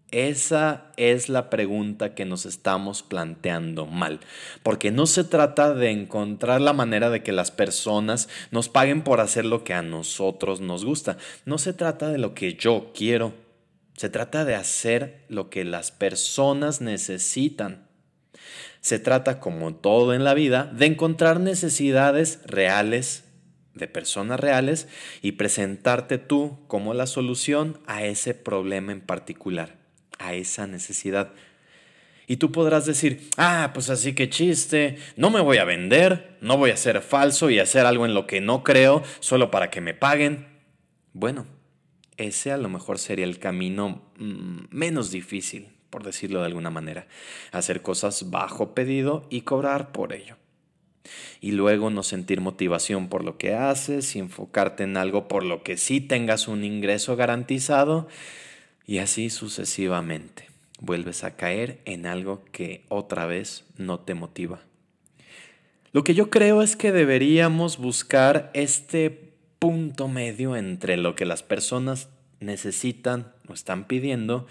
Esa 0.09 0.91
es 0.97 1.29
la 1.29 1.51
pregunta 1.51 2.15
que 2.15 2.25
nos 2.25 2.47
estamos 2.47 3.03
planteando 3.03 3.85
mal, 3.85 4.19
porque 4.63 4.89
no 4.89 5.05
se 5.05 5.23
trata 5.23 5.75
de 5.75 5.91
encontrar 5.91 6.61
la 6.61 6.73
manera 6.73 7.11
de 7.11 7.21
que 7.21 7.31
las 7.31 7.51
personas 7.51 8.27
nos 8.49 8.69
paguen 8.69 9.03
por 9.03 9.19
hacer 9.19 9.45
lo 9.45 9.63
que 9.63 9.75
a 9.75 9.83
nosotros 9.83 10.61
nos 10.61 10.83
gusta, 10.83 11.17
no 11.45 11.59
se 11.59 11.73
trata 11.73 12.09
de 12.09 12.17
lo 12.17 12.33
que 12.33 12.55
yo 12.55 12.91
quiero, 12.95 13.35
se 13.95 14.09
trata 14.09 14.45
de 14.45 14.55
hacer 14.55 15.25
lo 15.29 15.51
que 15.51 15.63
las 15.63 15.91
personas 15.91 16.81
necesitan. 16.81 17.87
Se 18.81 18.99
trata, 18.99 19.39
como 19.39 19.75
todo 19.75 20.13
en 20.13 20.23
la 20.23 20.33
vida, 20.33 20.65
de 20.65 20.85
encontrar 20.85 21.39
necesidades 21.39 22.39
reales 22.45 23.25
de 23.73 23.87
personas 23.87 24.39
reales 24.39 24.87
y 25.21 25.33
presentarte 25.33 26.17
tú 26.17 26.59
como 26.67 26.93
la 26.93 27.07
solución 27.07 27.79
a 27.85 28.03
ese 28.03 28.33
problema 28.33 28.91
en 28.91 29.01
particular 29.01 29.79
a 30.19 30.33
esa 30.35 30.67
necesidad. 30.67 31.31
Y 32.27 32.37
tú 32.37 32.51
podrás 32.51 32.85
decir, 32.85 33.27
ah, 33.37 33.71
pues 33.73 33.89
así 33.89 34.13
que 34.13 34.29
chiste, 34.29 34.99
no 35.15 35.31
me 35.31 35.41
voy 35.41 35.57
a 35.57 35.63
vender, 35.63 36.37
no 36.41 36.57
voy 36.57 36.69
a 36.69 36.77
ser 36.77 37.01
falso 37.01 37.49
y 37.49 37.57
hacer 37.57 37.87
algo 37.87 38.05
en 38.05 38.13
lo 38.13 38.27
que 38.27 38.39
no 38.39 38.63
creo 38.63 39.01
solo 39.19 39.49
para 39.49 39.71
que 39.71 39.81
me 39.81 39.95
paguen. 39.95 40.45
Bueno, 41.13 41.47
ese 42.17 42.51
a 42.51 42.57
lo 42.57 42.69
mejor 42.69 42.99
sería 42.99 43.25
el 43.25 43.39
camino 43.39 44.11
mm, 44.19 44.65
menos 44.69 45.09
difícil, 45.09 45.69
por 45.89 46.03
decirlo 46.03 46.39
de 46.39 46.47
alguna 46.47 46.69
manera. 46.69 47.07
Hacer 47.51 47.81
cosas 47.81 48.29
bajo 48.29 48.73
pedido 48.73 49.25
y 49.29 49.41
cobrar 49.41 49.91
por 49.91 50.13
ello. 50.13 50.35
Y 51.41 51.51
luego 51.51 51.89
no 51.89 52.03
sentir 52.03 52.41
motivación 52.41 53.07
por 53.09 53.23
lo 53.23 53.37
que 53.37 53.53
haces 53.55 54.15
y 54.15 54.19
enfocarte 54.19 54.83
en 54.83 54.97
algo 54.97 55.27
por 55.27 55.43
lo 55.43 55.63
que 55.63 55.77
sí 55.77 56.01
tengas 56.01 56.47
un 56.47 56.63
ingreso 56.63 57.15
garantizado 57.15 58.07
y 58.85 58.99
así 58.99 59.29
sucesivamente. 59.29 60.47
Vuelves 60.81 61.23
a 61.23 61.35
caer 61.35 61.79
en 61.85 62.05
algo 62.05 62.43
que 62.51 62.85
otra 62.89 63.25
vez 63.25 63.65
no 63.77 63.99
te 63.99 64.13
motiva. 64.13 64.61
Lo 65.91 66.03
que 66.03 66.13
yo 66.13 66.29
creo 66.29 66.61
es 66.61 66.75
que 66.75 66.91
deberíamos 66.91 67.77
buscar 67.77 68.51
este 68.53 69.33
punto 69.57 70.07
medio 70.07 70.55
entre 70.55 70.97
lo 70.97 71.15
que 71.15 71.25
las 71.25 71.43
personas 71.43 72.09
necesitan 72.39 73.33
o 73.47 73.53
están 73.53 73.85
pidiendo 73.85 74.47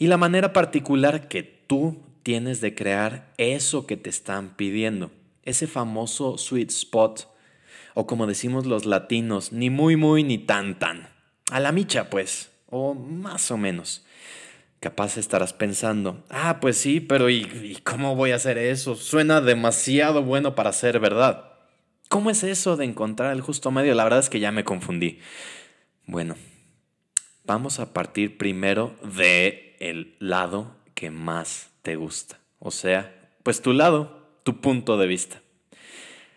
y 0.00 0.06
la 0.06 0.16
manera 0.16 0.54
particular 0.54 1.28
que 1.28 1.42
tú 1.42 1.98
tienes 2.22 2.62
de 2.62 2.74
crear 2.74 3.34
eso 3.36 3.86
que 3.86 3.98
te 3.98 4.08
están 4.08 4.56
pidiendo. 4.56 5.10
Ese 5.42 5.66
famoso 5.66 6.38
sweet 6.38 6.70
spot, 6.70 7.28
o 7.92 8.06
como 8.06 8.26
decimos 8.26 8.64
los 8.64 8.86
latinos, 8.86 9.52
ni 9.52 9.68
muy 9.68 9.96
muy 9.96 10.24
ni 10.24 10.38
tan 10.38 10.78
tan. 10.78 11.10
A 11.50 11.60
la 11.60 11.70
micha, 11.70 12.08
pues 12.08 12.50
o 12.70 12.94
más 12.94 13.50
o 13.50 13.58
menos. 13.58 14.06
Capaz 14.80 15.18
estarás 15.18 15.52
pensando, 15.52 16.24
ah, 16.30 16.60
pues 16.62 16.78
sí, 16.78 17.00
pero 17.00 17.28
¿y, 17.28 17.78
cómo 17.84 18.16
voy 18.16 18.30
a 18.30 18.36
hacer 18.36 18.56
eso? 18.56 18.96
Suena 18.96 19.42
demasiado 19.42 20.22
bueno 20.22 20.54
para 20.54 20.72
ser 20.72 20.98
verdad. 20.98 21.52
¿Cómo 22.08 22.30
es 22.30 22.42
eso 22.42 22.78
de 22.78 22.86
encontrar 22.86 23.34
el 23.34 23.42
justo 23.42 23.70
medio? 23.70 23.94
La 23.94 24.04
verdad 24.04 24.20
es 24.20 24.30
que 24.30 24.40
ya 24.40 24.50
me 24.50 24.64
confundí. 24.64 25.18
Bueno, 26.06 26.36
vamos 27.44 27.80
a 27.80 27.92
partir 27.92 28.38
primero 28.38 28.96
de 29.02 29.69
el 29.80 30.16
lado 30.20 30.76
que 30.94 31.10
más 31.10 31.70
te 31.82 31.96
gusta. 31.96 32.38
O 32.58 32.70
sea, 32.70 33.30
pues 33.42 33.62
tu 33.62 33.72
lado, 33.72 34.28
tu 34.44 34.60
punto 34.60 34.96
de 34.96 35.06
vista. 35.06 35.42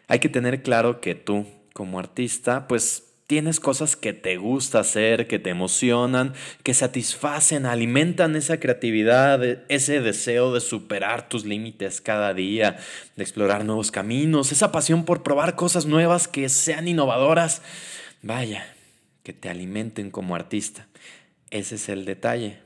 Hay 0.08 0.20
que 0.20 0.30
tener 0.30 0.64
claro 0.64 1.02
que 1.02 1.16
tú, 1.16 1.46
como 1.74 2.00
artista, 2.00 2.68
pues 2.68 3.14
tienes 3.28 3.60
cosas 3.60 3.96
que 3.96 4.14
te 4.14 4.38
gusta 4.38 4.80
hacer, 4.80 5.28
que 5.28 5.40
te 5.40 5.50
emocionan, 5.50 6.34
que 6.62 6.74
satisfacen, 6.74 7.66
alimentan 7.66 8.36
esa 8.36 8.60
creatividad, 8.60 9.44
ese 9.70 10.02
deseo 10.02 10.54
de 10.54 10.62
superar 10.62 11.30
tus 11.30 11.46
límites 11.46 12.02
cada 12.02 12.34
día, 12.34 12.78
de 13.16 13.24
explorar 13.24 13.66
nuevos 13.66 13.92
caminos, 13.92 14.52
esa 14.52 14.72
pasión 14.72 15.06
por 15.06 15.24
probar 15.24 15.56
cosas 15.56 15.86
nuevas 15.86 16.28
que 16.28 16.48
sean 16.50 16.88
innovadoras. 16.88 17.62
Vaya, 18.22 18.66
que 19.24 19.34
te 19.34 19.50
alimenten 19.50 20.12
como 20.12 20.36
artista. 20.36 20.88
Ese 21.50 21.76
es 21.76 21.90
el 21.90 22.06
detalle, 22.06 22.60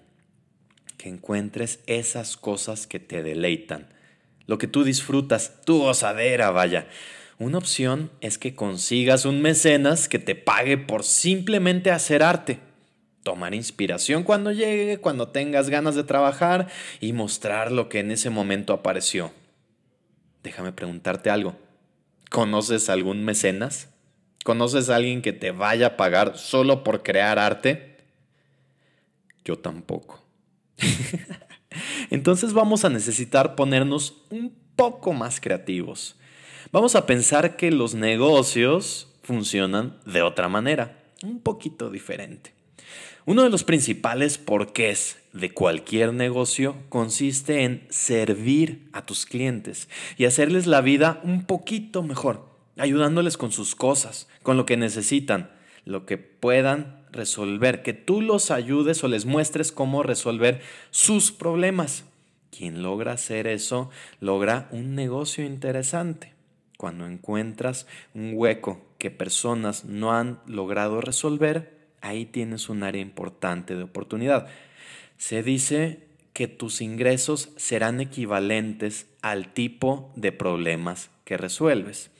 que 0.98 1.10
encuentres 1.10 1.80
esas 1.88 2.38
cosas 2.38 2.88
que 2.88 3.00
te 3.00 3.24
deleitan, 3.24 3.88
lo 4.46 4.58
que 4.58 4.68
tú 4.68 4.84
disfrutas, 4.84 5.62
tu 5.66 5.80
gozadera, 5.80 6.52
vaya 6.52 6.88
una 7.40 7.60
opción 7.60 8.10
es 8.20 8.40
que 8.40 8.56
consigas 8.56 9.26
un 9.26 9.44
mecenas 9.44 10.10
que 10.10 10.18
te 10.18 10.34
pague 10.34 10.76
por 10.76 11.04
simplemente 11.04 11.92
hacer 11.92 12.24
arte. 12.24 12.60
Tomar 13.22 13.54
inspiración 13.54 14.24
cuando 14.24 14.52
llegue, 14.52 14.98
cuando 14.98 15.28
tengas 15.28 15.70
ganas 15.70 15.94
de 15.94 16.04
trabajar 16.04 16.68
y 17.00 17.14
mostrar 17.14 17.72
lo 17.72 17.90
que 17.90 18.00
en 18.00 18.10
ese 18.10 18.32
momento 18.32 18.74
apareció. 18.74 19.32
Déjame 20.42 20.72
preguntarte 20.72 21.30
algo. 21.30 21.56
¿Conoces 22.32 22.90
algún 22.90 23.24
mecenas? 23.24 23.90
¿Conoces 24.44 24.90
a 24.90 24.96
alguien 24.96 25.22
que 25.22 25.34
te 25.34 25.52
vaya 25.52 25.88
a 25.88 25.98
pagar 25.98 26.40
solo 26.40 26.84
por 26.84 27.04
crear 27.04 27.38
arte? 27.38 27.98
Yo 29.46 29.60
tampoco. 29.60 30.27
Entonces 32.10 32.54
vamos 32.54 32.86
a 32.86 32.90
necesitar 32.90 33.56
ponernos 33.56 34.22
un 34.30 34.54
poco 34.76 35.14
más 35.14 35.40
creativos 35.40 36.18
Vamos 36.74 36.96
a 36.96 37.06
pensar 37.06 37.56
que 37.56 37.72
los 37.72 37.96
negocios 37.96 39.08
funcionan 39.24 39.98
de 40.06 40.22
otra 40.22 40.50
manera, 40.50 41.02
un 41.24 41.40
poquito 41.40 41.90
diferente. 41.90 42.52
Uno 43.26 43.44
de 43.44 43.50
los 43.50 43.64
principales 43.64 44.38
porqués 44.38 45.18
de 45.32 45.54
cualquier 45.54 46.14
negocio 46.14 46.76
consiste 46.90 47.64
en 47.64 47.88
servir 47.90 48.90
a 48.92 49.06
tus 49.06 49.26
clientes 49.26 49.88
y 50.18 50.26
hacerles 50.26 50.68
la 50.68 50.82
vida 50.82 51.22
un 51.24 51.46
poquito 51.46 52.04
mejor, 52.04 52.50
ayudándoles 52.78 53.38
con 53.38 53.54
sus 53.54 53.74
cosas, 53.74 54.28
con 54.44 54.58
lo 54.58 54.66
que 54.66 54.76
necesitan, 54.76 55.50
lo 55.86 56.06
que 56.06 56.18
puedan 56.18 57.07
resolver, 57.18 57.84
que 57.84 57.94
tú 57.94 58.22
los 58.22 58.50
ayudes 58.52 59.04
o 59.04 59.10
les 59.10 59.26
muestres 59.26 59.74
cómo 59.74 60.04
resolver 60.04 60.62
sus 60.92 61.34
problemas. 61.34 62.06
Quien 62.50 62.82
logra 62.82 63.12
hacer 63.12 63.46
eso 63.48 63.90
logra 64.22 64.70
un 64.72 64.96
negocio 64.96 65.44
interesante 65.44 66.38
cuando 66.78 67.08
encuentras 67.08 67.88
un 68.14 68.32
hueco 68.36 68.86
que 69.00 69.12
personas 69.12 69.86
no 69.86 70.14
han 70.14 70.40
logrado 70.46 71.02
resolver, 71.02 71.76
ahí 72.02 72.26
tienes 72.26 72.70
un 72.70 72.84
área 72.84 73.02
importante 73.02 73.76
de 73.76 73.84
oportunidad. 73.84 74.48
Se 75.18 75.44
dice 75.44 76.08
que 76.34 76.48
tus 76.48 76.82
ingresos 76.82 77.50
serán 77.58 78.00
equivalentes 78.00 79.08
al 79.24 79.54
tipo 79.54 80.14
de 80.16 80.32
problemas 80.32 81.10
que 81.26 81.36
resuelves. 81.36 82.12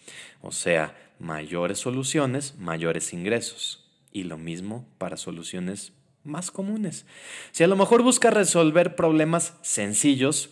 O 0.42 0.52
sea, 0.52 0.96
mayores 1.20 1.80
soluciones, 1.80 2.56
mayores 2.58 3.14
ingresos. 3.14 3.87
Y 4.18 4.24
lo 4.24 4.40
mismo 4.40 4.84
para 4.98 5.16
soluciones 5.16 5.94
más 6.24 6.50
comunes. 6.50 7.06
Si 7.52 7.64
a 7.64 7.68
lo 7.68 7.76
mejor 7.76 8.02
buscas 8.02 8.34
resolver 8.34 8.96
problemas 8.96 9.54
sencillos, 9.62 10.50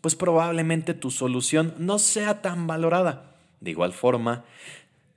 pues 0.00 0.14
probablemente 0.14 0.94
tu 0.94 1.10
solución 1.10 1.74
no 1.78 1.98
sea 1.98 2.42
tan 2.42 2.68
valorada. 2.68 3.34
De 3.58 3.72
igual 3.72 3.92
forma, 3.92 4.44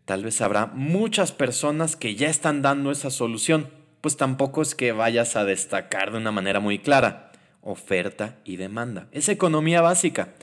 tal 0.05 0.23
vez 0.23 0.41
habrá 0.41 0.65
muchas 0.65 1.31
personas 1.31 1.95
que 1.95 2.15
ya 2.15 2.27
están 2.27 2.63
dando 2.63 2.89
esa 2.89 3.11
solución, 3.11 3.69
pues 4.01 4.17
tampoco 4.17 4.63
es 4.63 4.73
que 4.73 4.91
vayas 4.91 5.35
a 5.35 5.45
destacar 5.45 6.11
de 6.11 6.17
una 6.17 6.31
manera 6.31 6.59
muy 6.59 6.79
clara. 6.79 7.33
Oferta 7.61 8.39
y 8.45 8.55
demanda. 8.55 9.09
Es 9.11 9.29
economía 9.29 9.81
básica. 9.81 10.33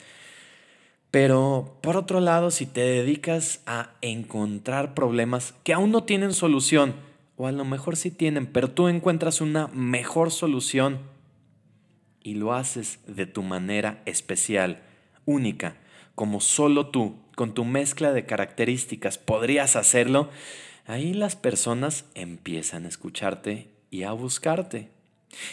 Pero 1.11 1.77
por 1.83 1.97
otro 1.97 2.21
lado, 2.21 2.53
si 2.53 2.67
te 2.67 2.83
dedicas 2.83 3.63
a 3.67 3.95
encontrar 4.01 4.95
problemas 4.95 5.55
que 5.65 5.73
aún 5.73 5.91
no 5.91 6.05
tienen 6.05 6.35
solución, 6.35 6.95
o 7.43 7.49
a 7.49 7.53
lo 7.53 7.65
mejor 7.65 7.97
sí 7.97 8.13
tienen, 8.13 8.47
pero 8.47 8.71
tú 8.71 8.87
encuentras 8.87 9.41
una 9.41 9.67
mejor 9.75 10.31
solución 10.31 11.01
y 12.23 12.35
lo 12.35 12.53
haces 12.53 13.01
de 13.09 13.27
tu 13.27 13.43
manera 13.43 14.01
especial, 14.07 14.81
única, 15.25 15.75
como 16.15 16.41
solo 16.41 16.87
tú, 16.91 17.17
con 17.35 17.53
tu 17.53 17.65
mezcla 17.65 18.13
de 18.13 18.27
características, 18.27 19.19
podrías 19.19 19.75
hacerlo, 19.75 20.31
ahí 20.87 21.15
las 21.15 21.35
personas 21.35 22.05
empiezan 22.15 22.85
a 22.85 22.89
escucharte 22.89 23.67
y 23.91 24.05
a 24.05 24.13
buscarte. 24.13 24.91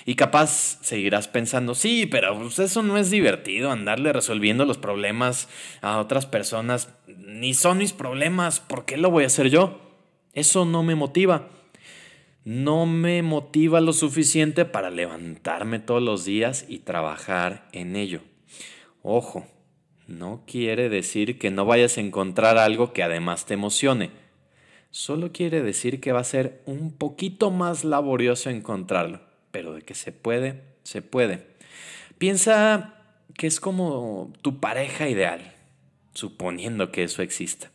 Y 0.06 0.14
capaz 0.14 0.78
seguirás 0.84 1.28
pensando, 1.28 1.74
sí, 1.74 2.06
pero 2.06 2.38
pues, 2.38 2.60
eso 2.60 2.84
no 2.84 3.00
es 3.00 3.10
divertido, 3.10 3.72
andarle 3.72 4.14
resolviendo 4.14 4.64
los 4.66 4.78
problemas 4.78 5.50
a 5.82 5.98
otras 5.98 6.28
personas. 6.28 6.90
Ni 7.08 7.56
son 7.56 7.80
mis 7.80 7.94
problemas, 7.94 8.60
¿por 8.60 8.86
qué 8.86 8.96
lo 8.96 9.10
voy 9.10 9.24
a 9.24 9.28
hacer 9.28 9.50
yo? 9.50 9.82
Eso 10.36 10.66
no 10.66 10.84
me 10.84 10.94
motiva. 10.94 11.50
No 12.46 12.86
me 12.86 13.22
motiva 13.22 13.82
lo 13.82 13.94
suficiente 13.94 14.66
para 14.66 14.90
levantarme 14.90 15.80
todos 15.80 16.02
los 16.02 16.26
días 16.26 16.66
y 16.68 16.80
trabajar 16.80 17.68
en 17.74 17.96
ello. 17.96 18.22
Ojo, 19.04 19.46
no 20.08 20.44
quiere 20.48 20.90
decir 20.90 21.38
que 21.38 21.52
no 21.52 21.66
vayas 21.66 21.98
a 21.98 22.02
encontrar 22.02 22.58
algo 22.58 22.94
que 22.94 23.04
además 23.04 23.46
te 23.46 23.54
emocione. 23.54 24.12
Solo 24.90 25.32
quiere 25.32 25.62
decir 25.62 26.00
que 26.00 26.12
va 26.12 26.22
a 26.22 26.24
ser 26.24 26.62
un 26.66 26.92
poquito 26.92 27.52
más 27.52 27.84
laborioso 27.84 28.50
encontrarlo, 28.50 29.22
pero 29.52 29.74
de 29.74 29.84
que 29.84 29.94
se 29.94 30.12
puede, 30.12 30.64
se 30.84 31.02
puede. 31.02 31.46
Piensa 32.18 32.96
que 33.36 33.48
es 33.48 33.60
como 33.60 34.34
tu 34.42 34.60
pareja 34.60 35.08
ideal, 35.08 35.54
suponiendo 36.20 36.92
que 36.92 37.04
eso 37.04 37.22
exista. 37.22 37.72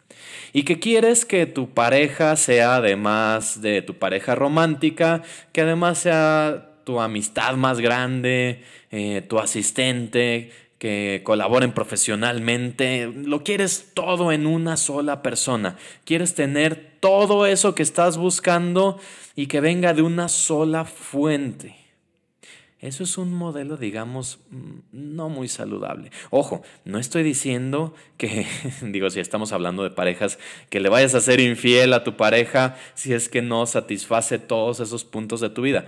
Y 0.52 0.62
que 0.62 0.78
quieres 0.78 1.24
que 1.24 1.46
tu 1.46 1.70
pareja 1.70 2.36
sea 2.36 2.76
además 2.76 3.60
de 3.60 3.82
tu 3.82 3.94
pareja 3.94 4.34
romántica, 4.34 5.22
que 5.52 5.62
además 5.62 5.98
sea 5.98 6.70
tu 6.84 7.00
amistad 7.00 7.54
más 7.54 7.80
grande, 7.80 8.62
eh, 8.90 9.22
tu 9.26 9.38
asistente, 9.38 10.52
que 10.78 11.22
colaboren 11.24 11.72
profesionalmente. 11.72 13.10
Lo 13.14 13.42
quieres 13.42 13.90
todo 13.94 14.32
en 14.32 14.46
una 14.46 14.76
sola 14.76 15.22
persona. 15.22 15.76
Quieres 16.04 16.34
tener 16.34 16.98
todo 17.00 17.46
eso 17.46 17.74
que 17.74 17.82
estás 17.82 18.16
buscando 18.18 19.00
y 19.34 19.46
que 19.46 19.60
venga 19.60 19.94
de 19.94 20.02
una 20.02 20.28
sola 20.28 20.84
fuente. 20.84 21.83
Eso 22.84 23.02
es 23.02 23.16
un 23.16 23.32
modelo, 23.32 23.78
digamos, 23.78 24.40
mm, 24.50 24.80
no 24.92 25.30
muy 25.30 25.48
saludable. 25.48 26.10
Ojo, 26.28 26.60
no 26.84 26.98
estoy 26.98 27.22
diciendo 27.22 27.94
que, 28.18 28.46
digo, 28.82 29.08
si 29.08 29.20
estamos 29.20 29.52
hablando 29.52 29.84
de 29.84 29.90
parejas, 29.90 30.38
que 30.68 30.80
le 30.80 30.90
vayas 30.90 31.14
a 31.14 31.22
ser 31.22 31.40
infiel 31.40 31.94
a 31.94 32.04
tu 32.04 32.18
pareja 32.18 32.76
si 32.92 33.14
es 33.14 33.30
que 33.30 33.40
no 33.40 33.64
satisface 33.64 34.38
todos 34.38 34.80
esos 34.80 35.02
puntos 35.02 35.40
de 35.40 35.48
tu 35.48 35.62
vida. 35.62 35.86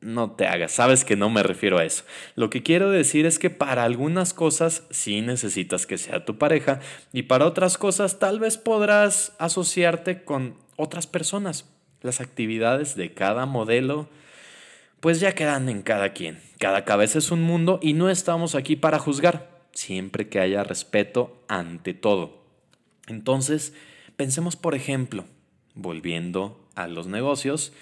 No 0.00 0.32
te 0.32 0.48
hagas, 0.48 0.72
sabes 0.72 1.04
que 1.04 1.14
no 1.14 1.30
me 1.30 1.44
refiero 1.44 1.78
a 1.78 1.84
eso. 1.84 2.02
Lo 2.34 2.50
que 2.50 2.64
quiero 2.64 2.90
decir 2.90 3.26
es 3.26 3.38
que 3.38 3.50
para 3.50 3.84
algunas 3.84 4.34
cosas 4.34 4.82
sí 4.90 5.20
necesitas 5.20 5.86
que 5.86 5.98
sea 5.98 6.24
tu 6.24 6.36
pareja 6.36 6.80
y 7.12 7.22
para 7.22 7.46
otras 7.46 7.78
cosas 7.78 8.18
tal 8.18 8.40
vez 8.40 8.58
podrás 8.58 9.36
asociarte 9.38 10.24
con 10.24 10.56
otras 10.74 11.06
personas. 11.06 11.70
Las 12.02 12.20
actividades 12.20 12.96
de 12.96 13.14
cada 13.14 13.46
modelo 13.46 14.08
pues 15.04 15.20
ya 15.20 15.34
quedan 15.34 15.68
en 15.68 15.82
cada 15.82 16.14
quien. 16.14 16.40
Cada 16.58 16.86
cabeza 16.86 17.18
es 17.18 17.30
un 17.30 17.42
mundo 17.42 17.78
y 17.82 17.92
no 17.92 18.08
estamos 18.08 18.54
aquí 18.54 18.74
para 18.74 18.98
juzgar, 18.98 19.50
siempre 19.72 20.30
que 20.30 20.40
haya 20.40 20.64
respeto 20.64 21.44
ante 21.46 21.92
todo. 21.92 22.42
Entonces, 23.06 23.74
pensemos 24.16 24.56
por 24.56 24.74
ejemplo, 24.74 25.26
volviendo 25.74 26.66
a 26.74 26.86
los 26.88 27.06
negocios, 27.06 27.74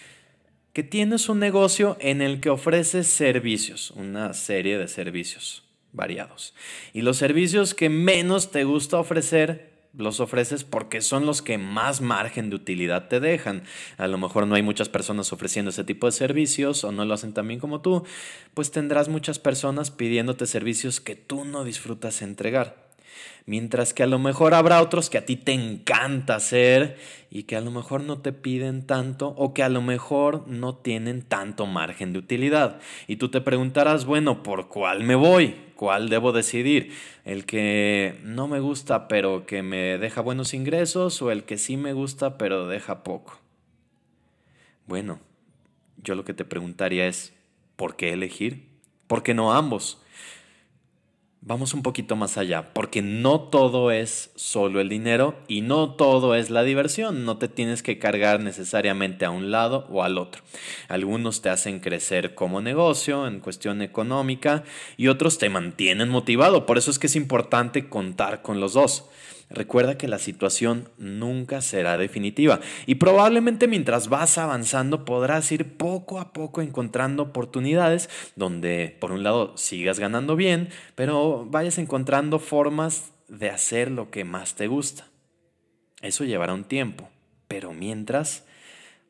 que 0.72 0.82
tienes 0.82 1.28
un 1.28 1.38
negocio 1.38 1.96
en 2.00 2.22
el 2.22 2.40
que 2.40 2.50
ofreces 2.50 3.06
servicios, 3.06 3.92
una 3.92 4.34
serie 4.34 4.76
de 4.76 4.88
servicios 4.88 5.62
variados. 5.92 6.56
Y 6.92 7.02
los 7.02 7.18
servicios 7.18 7.72
que 7.72 7.88
menos 7.88 8.50
te 8.50 8.64
gusta 8.64 8.98
ofrecer 8.98 9.71
los 9.94 10.20
ofreces 10.20 10.64
porque 10.64 11.00
son 11.00 11.26
los 11.26 11.42
que 11.42 11.58
más 11.58 12.00
margen 12.00 12.50
de 12.50 12.56
utilidad 12.56 13.08
te 13.08 13.20
dejan. 13.20 13.62
A 13.98 14.06
lo 14.06 14.18
mejor 14.18 14.46
no 14.46 14.54
hay 14.54 14.62
muchas 14.62 14.88
personas 14.88 15.32
ofreciendo 15.32 15.70
ese 15.70 15.84
tipo 15.84 16.06
de 16.06 16.12
servicios 16.12 16.84
o 16.84 16.92
no 16.92 17.04
lo 17.04 17.14
hacen 17.14 17.34
tan 17.34 17.48
bien 17.48 17.60
como 17.60 17.80
tú, 17.80 18.04
pues 18.54 18.70
tendrás 18.70 19.08
muchas 19.08 19.38
personas 19.38 19.90
pidiéndote 19.90 20.46
servicios 20.46 21.00
que 21.00 21.16
tú 21.16 21.44
no 21.44 21.64
disfrutas 21.64 22.22
entregar. 22.22 22.91
Mientras 23.44 23.92
que 23.92 24.02
a 24.02 24.06
lo 24.06 24.18
mejor 24.18 24.54
habrá 24.54 24.80
otros 24.80 25.10
que 25.10 25.18
a 25.18 25.26
ti 25.26 25.36
te 25.36 25.52
encanta 25.52 26.36
hacer 26.36 26.96
y 27.30 27.44
que 27.44 27.56
a 27.56 27.60
lo 27.60 27.70
mejor 27.70 28.02
no 28.02 28.18
te 28.18 28.32
piden 28.32 28.86
tanto 28.86 29.34
o 29.36 29.52
que 29.52 29.62
a 29.62 29.68
lo 29.68 29.82
mejor 29.82 30.46
no 30.46 30.76
tienen 30.76 31.22
tanto 31.22 31.66
margen 31.66 32.12
de 32.12 32.20
utilidad. 32.20 32.80
Y 33.08 33.16
tú 33.16 33.30
te 33.30 33.40
preguntarás, 33.40 34.04
bueno, 34.04 34.42
¿por 34.42 34.68
cuál 34.68 35.02
me 35.02 35.16
voy? 35.16 35.56
¿Cuál 35.74 36.08
debo 36.08 36.30
decidir? 36.30 36.92
¿El 37.24 37.44
que 37.44 38.20
no 38.22 38.46
me 38.46 38.60
gusta 38.60 39.08
pero 39.08 39.44
que 39.46 39.62
me 39.62 39.98
deja 39.98 40.20
buenos 40.20 40.54
ingresos 40.54 41.20
o 41.22 41.32
el 41.32 41.42
que 41.42 41.58
sí 41.58 41.76
me 41.76 41.92
gusta 41.92 42.38
pero 42.38 42.68
deja 42.68 43.02
poco? 43.02 43.40
Bueno, 44.86 45.18
yo 45.96 46.14
lo 46.14 46.24
que 46.24 46.34
te 46.34 46.44
preguntaría 46.44 47.06
es, 47.06 47.32
¿por 47.74 47.96
qué 47.96 48.12
elegir? 48.12 48.68
¿Por 49.08 49.22
qué 49.22 49.34
no 49.34 49.52
ambos? 49.52 50.00
Vamos 51.44 51.74
un 51.74 51.82
poquito 51.82 52.14
más 52.14 52.38
allá, 52.38 52.72
porque 52.72 53.02
no 53.02 53.40
todo 53.40 53.90
es 53.90 54.30
solo 54.36 54.80
el 54.80 54.88
dinero 54.88 55.34
y 55.48 55.60
no 55.60 55.90
todo 55.90 56.36
es 56.36 56.50
la 56.50 56.62
diversión, 56.62 57.24
no 57.24 57.36
te 57.36 57.48
tienes 57.48 57.82
que 57.82 57.98
cargar 57.98 58.40
necesariamente 58.40 59.24
a 59.24 59.30
un 59.30 59.50
lado 59.50 59.86
o 59.90 60.04
al 60.04 60.18
otro. 60.18 60.42
Algunos 60.88 61.42
te 61.42 61.50
hacen 61.50 61.80
crecer 61.80 62.36
como 62.36 62.60
negocio 62.60 63.26
en 63.26 63.40
cuestión 63.40 63.82
económica 63.82 64.62
y 64.96 65.08
otros 65.08 65.38
te 65.38 65.50
mantienen 65.50 66.08
motivado, 66.08 66.64
por 66.64 66.78
eso 66.78 66.92
es 66.92 67.00
que 67.00 67.08
es 67.08 67.16
importante 67.16 67.88
contar 67.88 68.42
con 68.42 68.60
los 68.60 68.74
dos. 68.74 69.06
Recuerda 69.54 69.98
que 69.98 70.08
la 70.08 70.18
situación 70.18 70.88
nunca 70.96 71.60
será 71.60 71.98
definitiva 71.98 72.60
y 72.86 72.94
probablemente 72.94 73.68
mientras 73.68 74.08
vas 74.08 74.38
avanzando 74.38 75.04
podrás 75.04 75.52
ir 75.52 75.76
poco 75.76 76.18
a 76.18 76.32
poco 76.32 76.62
encontrando 76.62 77.22
oportunidades 77.24 78.08
donde 78.34 78.96
por 78.98 79.12
un 79.12 79.22
lado 79.22 79.56
sigas 79.56 79.98
ganando 79.98 80.36
bien, 80.36 80.70
pero 80.94 81.46
vayas 81.48 81.76
encontrando 81.76 82.38
formas 82.38 83.12
de 83.28 83.50
hacer 83.50 83.90
lo 83.90 84.10
que 84.10 84.24
más 84.24 84.54
te 84.54 84.68
gusta. 84.68 85.06
Eso 86.00 86.24
llevará 86.24 86.54
un 86.54 86.64
tiempo, 86.64 87.10
pero 87.46 87.72
mientras 87.72 88.44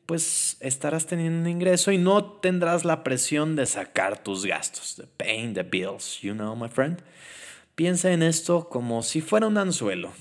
pues 0.05 0.57
estarás 0.59 1.05
teniendo 1.05 1.39
un 1.39 1.47
ingreso 1.47 1.91
y 1.91 1.97
no 1.97 2.25
tendrás 2.25 2.83
la 2.83 3.03
presión 3.03 3.55
de 3.55 3.65
sacar 3.65 4.21
tus 4.21 4.45
gastos, 4.45 4.97
de 4.97 5.07
paying 5.07 5.53
the 5.53 5.63
bills, 5.63 6.19
you 6.21 6.33
know, 6.33 6.55
my 6.55 6.67
friend. 6.67 7.01
Piensa 7.75 8.11
en 8.11 8.21
esto 8.21 8.69
como 8.69 9.01
si 9.01 9.21
fuera 9.21 9.47
un 9.47 9.57
anzuelo 9.57 10.11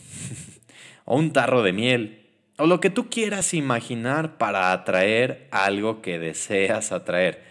o 1.05 1.17
un 1.17 1.33
tarro 1.33 1.63
de 1.63 1.73
miel 1.73 2.23
o 2.59 2.67
lo 2.67 2.81
que 2.81 2.91
tú 2.91 3.11
quieras 3.11 3.55
imaginar 3.55 4.39
para 4.39 4.73
atraer 4.73 5.49
algo 5.51 6.01
que 6.01 6.19
deseas 6.19 6.93
atraer. 6.93 7.43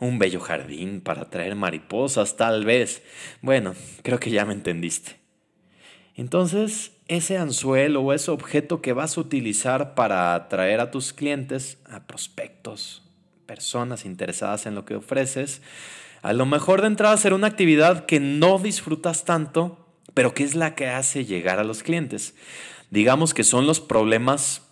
Un 0.00 0.18
bello 0.18 0.40
jardín 0.40 1.00
para 1.00 1.22
atraer 1.22 1.54
mariposas, 1.54 2.36
tal 2.36 2.64
vez. 2.64 3.02
Bueno, 3.40 3.74
creo 4.02 4.20
que 4.20 4.30
ya 4.30 4.44
me 4.44 4.52
entendiste. 4.52 5.16
Entonces, 6.14 6.92
ese 7.08 7.38
anzuelo 7.38 8.02
o 8.02 8.12
ese 8.12 8.30
objeto 8.30 8.82
que 8.82 8.92
vas 8.92 9.16
a 9.16 9.20
utilizar 9.20 9.94
para 9.94 10.34
atraer 10.34 10.80
a 10.80 10.90
tus 10.90 11.12
clientes, 11.12 11.78
a 11.84 12.06
prospectos, 12.06 13.02
personas 13.46 14.04
interesadas 14.04 14.66
en 14.66 14.74
lo 14.74 14.84
que 14.84 14.96
ofreces, 14.96 15.62
a 16.22 16.32
lo 16.32 16.46
mejor 16.46 16.80
de 16.80 16.88
entrada 16.88 17.16
será 17.16 17.34
una 17.34 17.46
actividad 17.46 18.06
que 18.06 18.20
no 18.20 18.58
disfrutas 18.58 19.24
tanto, 19.24 19.86
pero 20.14 20.34
que 20.34 20.44
es 20.44 20.54
la 20.54 20.74
que 20.74 20.88
hace 20.88 21.24
llegar 21.24 21.58
a 21.58 21.64
los 21.64 21.82
clientes. 21.82 22.34
Digamos 22.90 23.34
que 23.34 23.44
son 23.44 23.66
los 23.66 23.80
problemas 23.80 24.62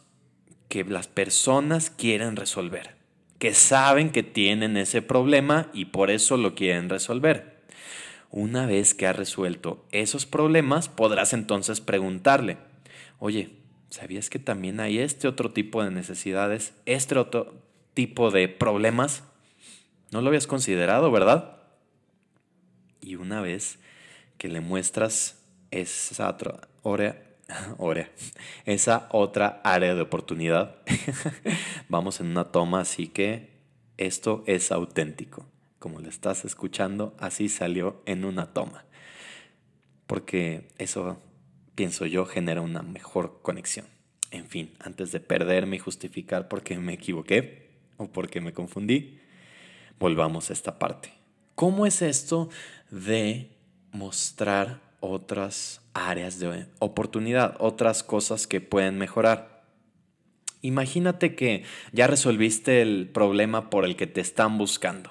que 0.68 0.84
las 0.84 1.06
personas 1.06 1.90
quieren 1.90 2.36
resolver, 2.36 2.96
que 3.38 3.54
saben 3.54 4.10
que 4.10 4.22
tienen 4.22 4.76
ese 4.76 5.02
problema 5.02 5.70
y 5.72 5.86
por 5.86 6.10
eso 6.10 6.36
lo 6.36 6.54
quieren 6.54 6.88
resolver. 6.88 7.62
Una 8.30 8.66
vez 8.66 8.94
que 8.94 9.06
has 9.06 9.16
resuelto 9.16 9.84
esos 9.92 10.26
problemas, 10.26 10.88
podrás 10.88 11.32
entonces 11.32 11.80
preguntarle, 11.80 12.58
oye, 13.18 13.50
¿sabías 13.88 14.30
que 14.30 14.38
también 14.38 14.80
hay 14.80 14.98
este 14.98 15.28
otro 15.28 15.52
tipo 15.52 15.84
de 15.84 15.92
necesidades, 15.92 16.74
este 16.86 17.16
otro 17.18 17.54
tipo 17.94 18.30
de 18.30 18.48
problemas? 18.48 19.22
No 20.10 20.20
lo 20.20 20.28
habías 20.28 20.46
considerado, 20.46 21.10
¿verdad? 21.10 21.58
Y 23.00 23.16
una 23.16 23.40
vez 23.40 23.78
que 24.38 24.48
le 24.48 24.60
muestras 24.60 25.42
esa 25.70 26.28
otra, 26.28 26.68
esa 28.64 29.08
otra 29.10 29.60
área 29.64 29.94
de 29.94 30.00
oportunidad, 30.00 30.76
vamos 31.88 32.20
en 32.20 32.28
una 32.28 32.44
toma, 32.44 32.80
así 32.80 33.08
que 33.08 33.56
esto 33.96 34.44
es 34.46 34.72
auténtico. 34.72 35.46
Como 35.78 36.00
le 36.00 36.08
estás 36.08 36.44
escuchando, 36.44 37.14
así 37.18 37.48
salió 37.48 38.02
en 38.06 38.24
una 38.24 38.52
toma. 38.52 38.84
Porque 40.06 40.68
eso, 40.78 41.20
pienso 41.74 42.06
yo, 42.06 42.26
genera 42.26 42.60
una 42.60 42.82
mejor 42.82 43.40
conexión. 43.42 43.86
En 44.30 44.46
fin, 44.48 44.74
antes 44.80 45.12
de 45.12 45.20
perderme 45.20 45.76
y 45.76 45.80
justificar 45.80 46.48
por 46.48 46.62
qué 46.62 46.78
me 46.78 46.94
equivoqué 46.94 47.70
o 47.96 48.08
por 48.08 48.28
qué 48.28 48.40
me 48.40 48.52
confundí, 48.52 49.20
volvamos 49.98 50.50
a 50.50 50.52
esta 50.52 50.78
parte. 50.78 51.12
¿Cómo 51.54 51.86
es 51.86 52.02
esto 52.02 52.48
de 52.90 53.50
mostrar 53.92 54.80
otras 55.00 55.80
áreas 55.94 56.38
de 56.38 56.66
oportunidad, 56.78 57.56
otras 57.58 58.02
cosas 58.02 58.46
que 58.46 58.60
pueden 58.60 58.98
mejorar? 58.98 59.64
Imagínate 60.62 61.34
que 61.34 61.64
ya 61.92 62.06
resolviste 62.06 62.82
el 62.82 63.08
problema 63.08 63.70
por 63.70 63.84
el 63.84 63.96
que 63.96 64.06
te 64.06 64.20
están 64.20 64.58
buscando. 64.58 65.10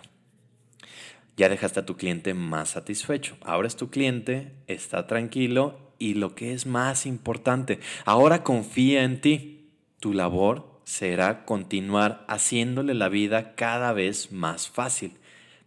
Ya 1.38 1.50
dejaste 1.50 1.82
a 1.82 1.86
tu 1.86 1.98
cliente 1.98 2.34
más 2.34 2.70
satisfecho. 2.70 3.38
Ahora 3.42 3.68
es 3.68 3.76
tu 3.76 3.90
cliente, 3.90 4.54
está 4.68 5.08
tranquilo 5.08 5.94
y 5.98 6.14
lo 6.14 6.36
que 6.36 6.54
es 6.54 6.66
más 6.66 7.06
importante, 7.06 7.80
ahora 8.06 8.44
confía 8.44 9.04
en 9.04 9.22
ti. 9.22 9.70
Tu 10.00 10.14
labor 10.14 10.75
será 10.86 11.44
continuar 11.44 12.24
haciéndole 12.30 12.94
la 12.94 13.10
vida 13.10 13.56
cada 13.56 13.92
vez 13.92 14.32
más 14.32 14.70
fácil, 14.70 15.18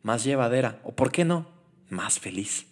más 0.03 0.25
llevadera 0.25 0.81
o, 0.85 0.95
¿por 0.95 1.13
qué 1.13 1.27
no?, 1.27 1.47
más 1.91 2.19
feliz. 2.19 2.67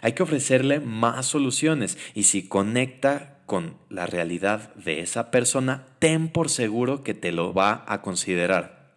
Hay 0.00 0.12
que 0.14 0.22
ofrecerle 0.22 0.80
más 0.80 1.26
soluciones 1.26 1.96
y 2.14 2.24
si 2.24 2.48
conecta 2.48 3.38
con 3.46 3.76
la 3.88 4.06
realidad 4.06 4.74
de 4.74 5.00
esa 5.00 5.30
persona, 5.30 5.86
ten 5.98 6.28
por 6.28 6.48
seguro 6.50 7.04
que 7.04 7.14
te 7.14 7.32
lo 7.32 7.54
va 7.54 7.84
a 7.86 8.02
considerar. 8.02 8.94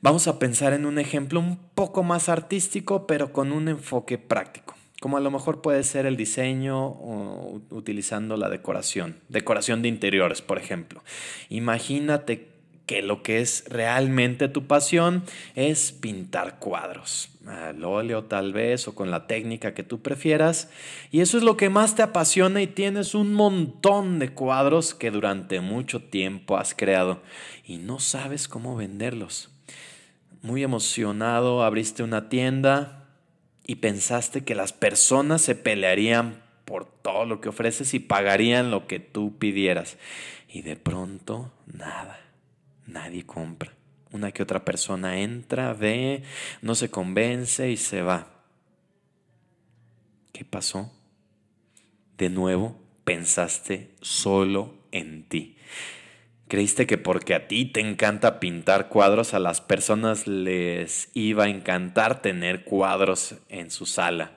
Vamos 0.00 0.28
a 0.28 0.38
pensar 0.38 0.72
en 0.72 0.86
un 0.86 0.98
ejemplo 0.98 1.40
un 1.40 1.58
poco 1.74 2.02
más 2.02 2.28
artístico, 2.28 3.06
pero 3.06 3.32
con 3.32 3.52
un 3.52 3.68
enfoque 3.68 4.18
práctico 4.18 4.65
como 5.00 5.16
a 5.16 5.20
lo 5.20 5.30
mejor 5.30 5.60
puede 5.60 5.84
ser 5.84 6.06
el 6.06 6.16
diseño 6.16 6.88
utilizando 7.70 8.36
la 8.36 8.48
decoración, 8.48 9.20
decoración 9.28 9.82
de 9.82 9.88
interiores, 9.88 10.42
por 10.42 10.58
ejemplo. 10.58 11.02
Imagínate 11.48 12.48
que 12.86 13.02
lo 13.02 13.22
que 13.22 13.40
es 13.40 13.64
realmente 13.68 14.48
tu 14.48 14.66
pasión 14.66 15.24
es 15.56 15.90
pintar 15.90 16.58
cuadros, 16.60 17.30
al 17.44 17.84
óleo 17.84 18.24
tal 18.24 18.52
vez 18.52 18.86
o 18.86 18.94
con 18.94 19.10
la 19.10 19.26
técnica 19.26 19.74
que 19.74 19.82
tú 19.82 20.00
prefieras, 20.00 20.70
y 21.10 21.20
eso 21.20 21.36
es 21.36 21.42
lo 21.42 21.56
que 21.56 21.68
más 21.68 21.96
te 21.96 22.02
apasiona 22.02 22.62
y 22.62 22.68
tienes 22.68 23.14
un 23.14 23.34
montón 23.34 24.20
de 24.20 24.32
cuadros 24.32 24.94
que 24.94 25.10
durante 25.10 25.60
mucho 25.60 26.00
tiempo 26.00 26.56
has 26.56 26.74
creado 26.74 27.20
y 27.64 27.78
no 27.78 27.98
sabes 27.98 28.46
cómo 28.46 28.76
venderlos. 28.76 29.50
Muy 30.42 30.62
emocionado, 30.62 31.64
abriste 31.64 32.04
una 32.04 32.28
tienda, 32.28 33.05
y 33.66 33.76
pensaste 33.76 34.44
que 34.44 34.54
las 34.54 34.72
personas 34.72 35.42
se 35.42 35.56
pelearían 35.56 36.42
por 36.64 36.84
todo 36.84 37.24
lo 37.26 37.40
que 37.40 37.48
ofreces 37.48 37.94
y 37.94 37.98
pagarían 37.98 38.70
lo 38.70 38.86
que 38.86 39.00
tú 39.00 39.38
pidieras. 39.38 39.98
Y 40.48 40.62
de 40.62 40.76
pronto, 40.76 41.52
nada, 41.66 42.20
nadie 42.86 43.26
compra. 43.26 43.72
Una 44.12 44.30
que 44.30 44.42
otra 44.42 44.64
persona 44.64 45.18
entra, 45.18 45.72
ve, 45.72 46.22
no 46.62 46.74
se 46.74 46.90
convence 46.90 47.70
y 47.70 47.76
se 47.76 48.02
va. 48.02 48.28
¿Qué 50.32 50.44
pasó? 50.44 50.92
De 52.16 52.30
nuevo 52.30 52.78
pensaste 53.04 53.94
solo 54.00 54.74
en 54.92 55.28
ti. 55.28 55.56
Creíste 56.48 56.86
que 56.86 56.96
porque 56.96 57.34
a 57.34 57.48
ti 57.48 57.64
te 57.64 57.80
encanta 57.80 58.38
pintar 58.38 58.88
cuadros, 58.88 59.34
a 59.34 59.40
las 59.40 59.60
personas 59.60 60.28
les 60.28 61.08
iba 61.12 61.44
a 61.44 61.48
encantar 61.48 62.22
tener 62.22 62.64
cuadros 62.64 63.34
en 63.48 63.70
su 63.72 63.84
sala. 63.84 64.36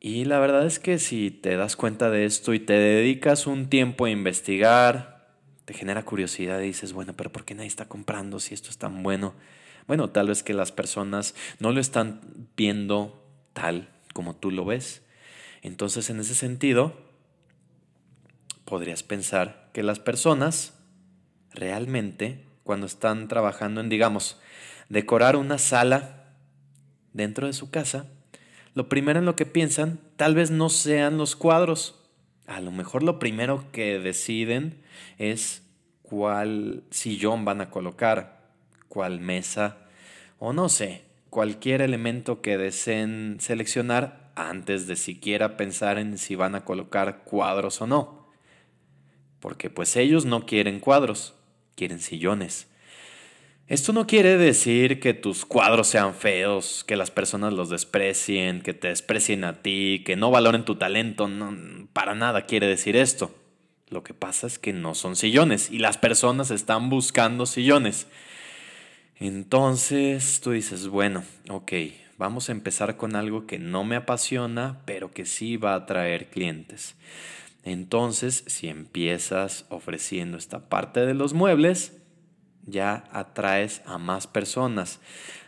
Y 0.00 0.24
la 0.24 0.40
verdad 0.40 0.66
es 0.66 0.80
que 0.80 0.98
si 0.98 1.30
te 1.30 1.56
das 1.56 1.76
cuenta 1.76 2.10
de 2.10 2.24
esto 2.24 2.54
y 2.54 2.60
te 2.60 2.72
dedicas 2.72 3.46
un 3.46 3.68
tiempo 3.68 4.04
a 4.04 4.10
investigar, 4.10 5.28
te 5.64 5.74
genera 5.74 6.04
curiosidad 6.04 6.60
y 6.60 6.66
dices, 6.66 6.92
bueno, 6.92 7.14
pero 7.16 7.30
¿por 7.30 7.44
qué 7.44 7.54
nadie 7.54 7.68
está 7.68 7.86
comprando 7.86 8.40
si 8.40 8.54
esto 8.54 8.70
es 8.70 8.78
tan 8.78 9.02
bueno? 9.02 9.34
Bueno, 9.86 10.10
tal 10.10 10.28
vez 10.28 10.42
que 10.42 10.54
las 10.54 10.72
personas 10.72 11.34
no 11.60 11.70
lo 11.70 11.80
están 11.80 12.20
viendo 12.56 13.24
tal 13.52 13.88
como 14.12 14.34
tú 14.34 14.50
lo 14.50 14.64
ves. 14.64 15.02
Entonces, 15.62 16.10
en 16.10 16.20
ese 16.20 16.34
sentido, 16.34 16.96
podrías 18.64 19.02
pensar 19.02 19.70
que 19.72 19.82
las 19.82 19.98
personas 19.98 20.75
realmente 21.56 22.44
cuando 22.62 22.86
están 22.86 23.28
trabajando 23.28 23.80
en, 23.80 23.88
digamos, 23.88 24.40
decorar 24.88 25.36
una 25.36 25.58
sala 25.58 26.32
dentro 27.12 27.46
de 27.46 27.52
su 27.52 27.70
casa, 27.70 28.06
lo 28.74 28.88
primero 28.88 29.18
en 29.18 29.24
lo 29.24 29.36
que 29.36 29.46
piensan 29.46 29.98
tal 30.16 30.34
vez 30.34 30.50
no 30.50 30.68
sean 30.68 31.18
los 31.18 31.34
cuadros. 31.34 32.02
A 32.46 32.60
lo 32.60 32.70
mejor 32.70 33.02
lo 33.02 33.18
primero 33.18 33.64
que 33.72 33.98
deciden 33.98 34.82
es 35.18 35.62
cuál 36.02 36.84
sillón 36.90 37.44
van 37.44 37.60
a 37.60 37.70
colocar, 37.70 38.50
cuál 38.88 39.18
mesa 39.18 39.78
o 40.38 40.52
no 40.52 40.68
sé, 40.68 41.04
cualquier 41.30 41.80
elemento 41.80 42.42
que 42.42 42.58
deseen 42.58 43.38
seleccionar 43.40 44.30
antes 44.36 44.86
de 44.86 44.96
siquiera 44.96 45.56
pensar 45.56 45.98
en 45.98 46.18
si 46.18 46.34
van 46.34 46.54
a 46.54 46.64
colocar 46.64 47.24
cuadros 47.24 47.80
o 47.80 47.86
no. 47.86 48.28
Porque 49.40 49.70
pues 49.70 49.96
ellos 49.96 50.24
no 50.26 50.44
quieren 50.44 50.80
cuadros, 50.80 51.35
quieren 51.76 52.00
sillones. 52.00 52.66
Esto 53.68 53.92
no 53.92 54.06
quiere 54.06 54.36
decir 54.36 55.00
que 55.00 55.12
tus 55.12 55.44
cuadros 55.44 55.88
sean 55.88 56.14
feos, 56.14 56.84
que 56.86 56.96
las 56.96 57.10
personas 57.10 57.52
los 57.52 57.68
desprecien, 57.68 58.62
que 58.62 58.74
te 58.74 58.88
desprecien 58.88 59.42
a 59.44 59.60
ti, 59.60 60.02
que 60.06 60.14
no 60.14 60.30
valoren 60.30 60.64
tu 60.64 60.76
talento. 60.76 61.28
Para 61.92 62.14
nada 62.14 62.46
quiere 62.46 62.68
decir 62.68 62.96
esto. 62.96 63.34
Lo 63.88 64.02
que 64.02 64.14
pasa 64.14 64.46
es 64.46 64.58
que 64.58 64.72
no 64.72 64.94
son 64.94 65.16
sillones 65.16 65.70
y 65.70 65.78
las 65.78 65.98
personas 65.98 66.50
están 66.50 66.90
buscando 66.90 67.44
sillones. 67.44 68.06
Entonces 69.16 70.40
tú 70.40 70.52
dices, 70.52 70.88
bueno, 70.88 71.24
ok, 71.48 71.72
vamos 72.18 72.48
a 72.48 72.52
empezar 72.52 72.96
con 72.96 73.16
algo 73.16 73.46
que 73.46 73.58
no 73.58 73.82
me 73.82 73.96
apasiona, 73.96 74.82
pero 74.86 75.12
que 75.12 75.24
sí 75.24 75.56
va 75.56 75.74
a 75.74 75.86
traer 75.86 76.30
clientes. 76.30 76.94
Entonces, 77.66 78.44
si 78.46 78.68
empiezas 78.68 79.66
ofreciendo 79.70 80.38
esta 80.38 80.68
parte 80.68 81.04
de 81.04 81.14
los 81.14 81.34
muebles, 81.34 81.94
ya 82.64 83.08
atraes 83.10 83.82
a 83.86 83.98
más 83.98 84.28
personas. 84.28 85.00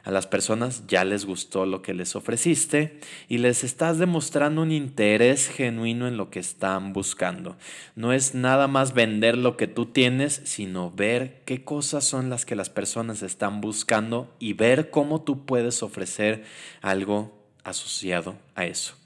A 0.02 0.10
las 0.10 0.26
personas 0.26 0.84
ya 0.88 1.04
les 1.04 1.26
gustó 1.26 1.64
lo 1.64 1.80
que 1.80 1.94
les 1.94 2.16
ofreciste 2.16 2.98
y 3.28 3.38
les 3.38 3.62
estás 3.62 3.98
demostrando 3.98 4.62
un 4.62 4.72
interés 4.72 5.48
genuino 5.48 6.08
en 6.08 6.16
lo 6.16 6.28
que 6.28 6.40
están 6.40 6.92
buscando. 6.92 7.56
No 7.94 8.12
es 8.12 8.34
nada 8.34 8.66
más 8.66 8.94
vender 8.94 9.38
lo 9.38 9.56
que 9.56 9.68
tú 9.68 9.86
tienes, 9.86 10.40
sino 10.44 10.90
ver 10.90 11.42
qué 11.44 11.62
cosas 11.62 12.04
son 12.04 12.30
las 12.30 12.44
que 12.44 12.56
las 12.56 12.68
personas 12.68 13.22
están 13.22 13.60
buscando 13.60 14.34
y 14.40 14.54
ver 14.54 14.90
cómo 14.90 15.22
tú 15.22 15.46
puedes 15.46 15.84
ofrecer 15.84 16.42
algo 16.82 17.46
asociado 17.62 18.34
a 18.56 18.64
eso 18.66 18.98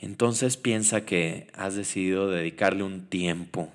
entonces 0.00 0.56
piensa 0.56 1.04
que 1.04 1.48
has 1.54 1.74
decidido 1.74 2.30
dedicarle 2.30 2.82
un 2.82 3.06
tiempo 3.06 3.70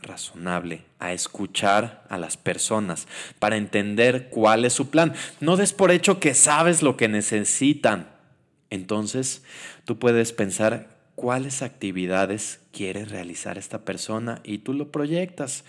razonable 0.00 0.82
a 0.98 1.12
escuchar 1.12 2.04
a 2.08 2.18
las 2.18 2.36
personas 2.36 3.06
para 3.38 3.56
entender 3.56 4.28
cuál 4.30 4.64
es 4.64 4.72
su 4.72 4.90
plan. 4.90 5.14
No 5.40 5.56
des 5.56 5.72
por 5.72 5.90
hecho 5.90 6.20
que 6.20 6.34
sabes 6.34 6.82
lo 6.82 6.96
que 6.96 7.08
necesitan. 7.08 8.08
Entonces 8.70 9.42
tú 9.84 9.98
puedes 9.98 10.32
pensar 10.32 10.88
cuáles 11.14 11.62
actividades 11.62 12.60
quiere 12.72 13.04
realizar 13.04 13.58
esta 13.58 13.84
persona 13.84 14.40
y 14.44 14.58
tú 14.58 14.72
lo 14.72 14.90
proyectas 14.90 15.64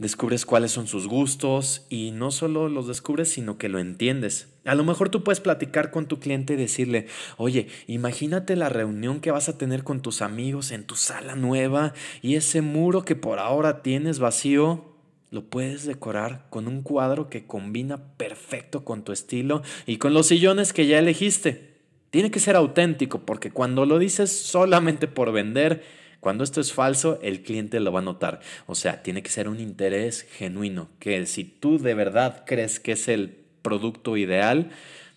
descubres 0.00 0.46
cuáles 0.46 0.72
son 0.72 0.86
sus 0.86 1.06
gustos 1.06 1.84
y 1.90 2.10
no 2.10 2.30
solo 2.30 2.70
los 2.70 2.88
descubres, 2.88 3.28
sino 3.28 3.58
que 3.58 3.68
lo 3.68 3.78
entiendes. 3.78 4.48
A 4.64 4.74
lo 4.74 4.82
mejor 4.82 5.10
tú 5.10 5.22
puedes 5.22 5.40
platicar 5.40 5.90
con 5.90 6.06
tu 6.06 6.18
cliente 6.18 6.54
y 6.54 6.56
decirle, 6.56 7.06
oye, 7.36 7.68
imagínate 7.86 8.56
la 8.56 8.70
reunión 8.70 9.20
que 9.20 9.30
vas 9.30 9.50
a 9.50 9.58
tener 9.58 9.84
con 9.84 10.00
tus 10.00 10.22
amigos 10.22 10.70
en 10.70 10.84
tu 10.84 10.96
sala 10.96 11.36
nueva 11.36 11.92
y 12.22 12.36
ese 12.36 12.62
muro 12.62 13.04
que 13.04 13.14
por 13.14 13.38
ahora 13.38 13.82
tienes 13.82 14.20
vacío, 14.20 14.86
lo 15.30 15.44
puedes 15.44 15.84
decorar 15.84 16.46
con 16.48 16.66
un 16.66 16.80
cuadro 16.80 17.28
que 17.28 17.46
combina 17.46 17.98
perfecto 18.16 18.84
con 18.84 19.04
tu 19.04 19.12
estilo 19.12 19.62
y 19.84 19.98
con 19.98 20.14
los 20.14 20.28
sillones 20.28 20.72
que 20.72 20.86
ya 20.86 20.98
elegiste. 20.98 21.74
Tiene 22.08 22.30
que 22.30 22.40
ser 22.40 22.56
auténtico 22.56 23.20
porque 23.20 23.50
cuando 23.50 23.84
lo 23.84 23.98
dices 23.98 24.32
solamente 24.32 25.08
por 25.08 25.30
vender, 25.30 25.84
cuando 26.20 26.44
esto 26.44 26.60
es 26.60 26.72
falso, 26.72 27.18
el 27.22 27.42
cliente 27.42 27.80
lo 27.80 27.92
va 27.92 28.00
a 28.00 28.02
notar. 28.04 28.40
O 28.66 28.74
sea, 28.74 29.02
tiene 29.02 29.22
que 29.22 29.30
ser 29.30 29.48
un 29.48 29.58
interés 29.58 30.26
genuino, 30.36 30.88
que 30.98 31.26
si 31.26 31.44
tú 31.44 31.78
de 31.78 31.94
verdad 31.94 32.44
crees 32.46 32.78
que 32.78 32.92
es 32.92 33.08
el 33.08 33.36
producto 33.62 34.16
ideal, 34.16 34.70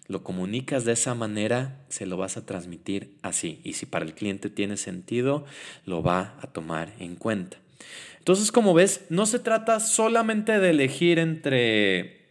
lo 0.08 0.24
comunicas 0.24 0.86
de 0.86 0.94
esa 0.94 1.16
manera, 1.16 1.82
se 1.90 2.06
lo 2.06 2.18
vas 2.18 2.38
a 2.38 2.46
transmitir 2.46 3.16
así. 3.22 3.60
Y 3.64 3.74
si 3.74 3.86
para 3.86 4.06
el 4.06 4.14
cliente 4.14 4.50
tiene 4.50 4.78
sentido, 4.78 5.46
lo 5.86 6.02
va 6.04 6.36
a 6.42 6.48
tomar 6.48 6.94
en 7.00 7.16
cuenta. 7.16 7.58
Entonces, 8.20 8.52
como 8.52 8.74
ves, 8.74 9.02
no 9.10 9.26
se 9.26 9.40
trata 9.40 9.80
solamente 9.82 10.60
de 10.60 10.70
elegir 10.70 11.20
entre 11.20 12.23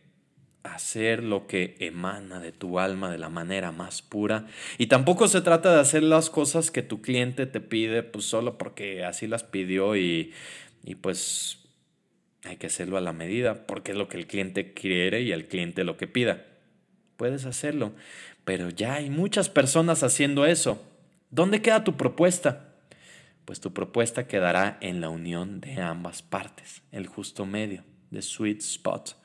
hacer 0.65 1.23
lo 1.25 1.47
que 1.47 1.77
emana 1.81 2.41
de 2.41 2.53
tu 2.53 2.79
alma 2.79 3.11
de 3.11 3.19
la 3.19 3.29
manera 3.29 3.73
más 3.73 4.03
pura. 4.03 4.47
Y 4.79 4.87
tampoco 4.87 5.29
se 5.29 5.41
trata 5.41 5.75
de 5.75 5.81
hacer 5.81 6.03
las 6.03 6.31
cosas 6.31 6.71
que 6.71 6.83
tu 6.83 7.03
cliente 7.03 7.47
te 7.47 7.61
pide, 7.61 8.03
pues 8.03 8.25
solo 8.25 8.59
porque 8.59 9.05
así 9.05 9.27
las 9.27 9.45
pidió 9.45 9.97
y, 9.97 10.33
y 10.85 10.95
pues 10.95 11.59
hay 12.45 12.57
que 12.57 12.69
hacerlo 12.69 12.97
a 12.97 13.01
la 13.01 13.13
medida, 13.13 13.67
porque 13.67 13.93
es 13.93 13.99
lo 13.99 14.09
que 14.09 14.17
el 14.17 14.27
cliente 14.27 14.73
quiere 14.73 15.23
y 15.23 15.33
el 15.33 15.47
cliente 15.47 15.85
lo 15.85 15.97
que 15.97 16.07
pida. 16.07 16.45
Puedes 17.17 17.45
hacerlo, 17.45 17.93
pero 18.45 18.71
ya 18.71 18.95
hay 18.95 19.11
muchas 19.11 19.49
personas 19.49 20.03
haciendo 20.03 20.45
eso. 20.45 20.83
¿Dónde 21.31 21.63
queda 21.63 21.85
tu 21.85 21.97
propuesta? 21.97 22.75
Pues 23.45 23.61
tu 23.61 23.73
propuesta 23.73 24.27
quedará 24.29 24.79
en 24.81 25.01
la 25.01 25.09
unión 25.09 25.61
de 25.61 25.81
ambas 25.81 26.23
partes, 26.23 26.83
el 26.93 27.07
justo 27.07 27.47
medio, 27.47 27.83
the 28.13 28.23
sweet 28.23 28.61
spot 28.61 29.22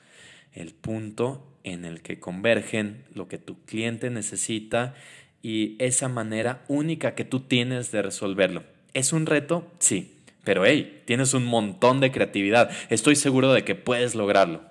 el 0.58 0.74
punto 0.74 1.46
en 1.64 1.86
el 1.86 2.02
que 2.02 2.20
convergen 2.20 3.04
lo 3.14 3.28
que 3.28 3.38
tu 3.38 3.64
cliente 3.66 4.10
necesita 4.10 4.96
y 5.44 5.76
esa 5.80 6.10
manera 6.10 6.64
única 6.68 7.14
que 7.14 7.26
tú 7.26 7.42
tienes 7.42 7.92
de 7.92 8.02
resolverlo. 8.02 8.64
¿Es 8.94 9.14
un 9.14 9.28
reto? 9.28 9.72
Sí, 9.80 10.16
pero 10.44 10.66
hey, 10.66 11.04
tienes 11.06 11.34
un 11.34 11.46
montón 11.46 12.00
de 12.00 12.12
creatividad. 12.12 12.72
Estoy 12.90 13.16
seguro 13.16 13.54
de 13.54 13.64
que 13.64 13.76
puedes 13.76 14.16
lograrlo. 14.16 14.64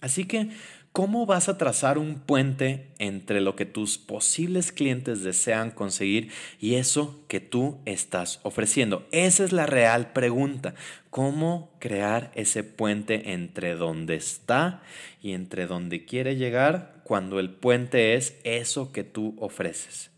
Así 0.00 0.26
que 0.26 0.50
¿Cómo 0.94 1.26
vas 1.26 1.48
a 1.48 1.58
trazar 1.58 1.98
un 1.98 2.20
puente 2.20 2.86
entre 3.00 3.40
lo 3.40 3.56
que 3.56 3.66
tus 3.66 3.98
posibles 3.98 4.70
clientes 4.70 5.24
desean 5.24 5.72
conseguir 5.72 6.30
y 6.60 6.76
eso 6.76 7.24
que 7.26 7.40
tú 7.40 7.80
estás 7.84 8.38
ofreciendo? 8.44 9.04
Esa 9.10 9.42
es 9.42 9.50
la 9.50 9.66
real 9.66 10.12
pregunta. 10.12 10.76
¿Cómo 11.10 11.72
crear 11.80 12.30
ese 12.36 12.62
puente 12.62 13.32
entre 13.32 13.74
donde 13.74 14.14
está 14.14 14.82
y 15.20 15.32
entre 15.32 15.66
donde 15.66 16.04
quiere 16.04 16.36
llegar 16.36 17.00
cuando 17.02 17.40
el 17.40 17.50
puente 17.50 18.14
es 18.14 18.36
eso 18.44 18.92
que 18.92 19.02
tú 19.02 19.34
ofreces? 19.40 20.12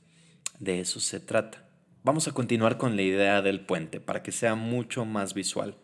De 0.58 0.80
eso 0.80 1.00
se 1.00 1.20
trata. 1.20 1.64
Vamos 2.04 2.28
a 2.28 2.32
continuar 2.32 2.76
con 2.76 2.96
la 2.96 3.02
idea 3.02 3.40
del 3.40 3.62
puente 3.62 3.98
para 3.98 4.22
que 4.22 4.30
sea 4.30 4.56
mucho 4.56 5.06
más 5.06 5.32
visual. 5.32 5.74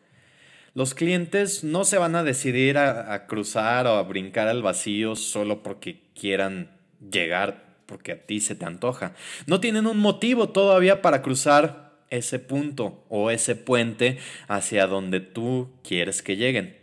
Los 0.75 0.95
clientes 0.95 1.65
no 1.65 1.85
se 1.85 1.99
van 1.99 2.17
a 2.17 2.23
decidir 2.23 2.79
a, 2.79 3.27
cruzar 3.27 3.87
o 3.87 3.97
a 3.97 4.03
brincar 4.03 4.49
al 4.49 4.63
vacío 4.63 5.17
solo 5.17 5.63
porque 5.63 6.01
quieran 6.15 6.71
llegar 7.11 7.73
porque 7.85 8.13
a 8.13 8.27
ti 8.27 8.41
se 8.41 8.55
te 8.55 8.65
antoja. 8.65 9.15
No 9.47 9.61
tienen 9.61 9.87
un 9.87 9.99
motivo 9.99 10.49
todavía 10.49 11.03
para 11.03 11.21
cruzar 11.21 11.93
ese 12.09 12.39
punto 12.39 13.05
o 13.11 13.31
ese 13.31 13.55
puente 13.55 14.19
hacia 14.49 14.87
donde 14.87 15.21
tú 15.21 15.69
quieres 15.83 16.23
que 16.23 16.37
lleguen. 16.37 16.79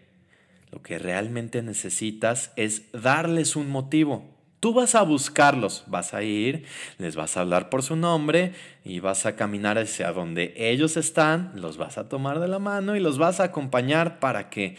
Lo 0.72 0.84
que 0.84 1.00
realmente 1.00 1.64
necesitas 1.64 2.52
es 2.56 2.84
darles 2.92 3.56
un 3.56 3.70
motivo, 3.70 4.24
Tú 4.60 4.74
vas 4.74 4.94
a 4.96 5.04
buscarlos, 5.04 5.84
vas 5.88 6.14
a 6.14 6.22
ir, 6.22 6.66
les 6.98 7.16
vas 7.16 7.38
a 7.38 7.42
hablar 7.42 7.70
por 7.70 7.82
su 7.82 7.96
nombre 7.96 8.54
y 8.84 9.00
vas 9.00 9.26
a 9.26 9.38
caminar 9.38 9.78
hacia 9.78 10.12
donde 10.12 10.54
ellos 10.58 10.98
están, 10.98 11.54
los 11.56 11.78
vas 11.78 11.98
a 11.98 12.10
tomar 12.10 12.40
de 12.42 12.50
la 12.50 12.60
mano 12.60 12.98
y 12.98 13.00
los 13.00 13.18
vas 13.18 13.40
a 13.40 13.46
acompañar 13.46 14.20
para 14.20 14.50
que 14.50 14.76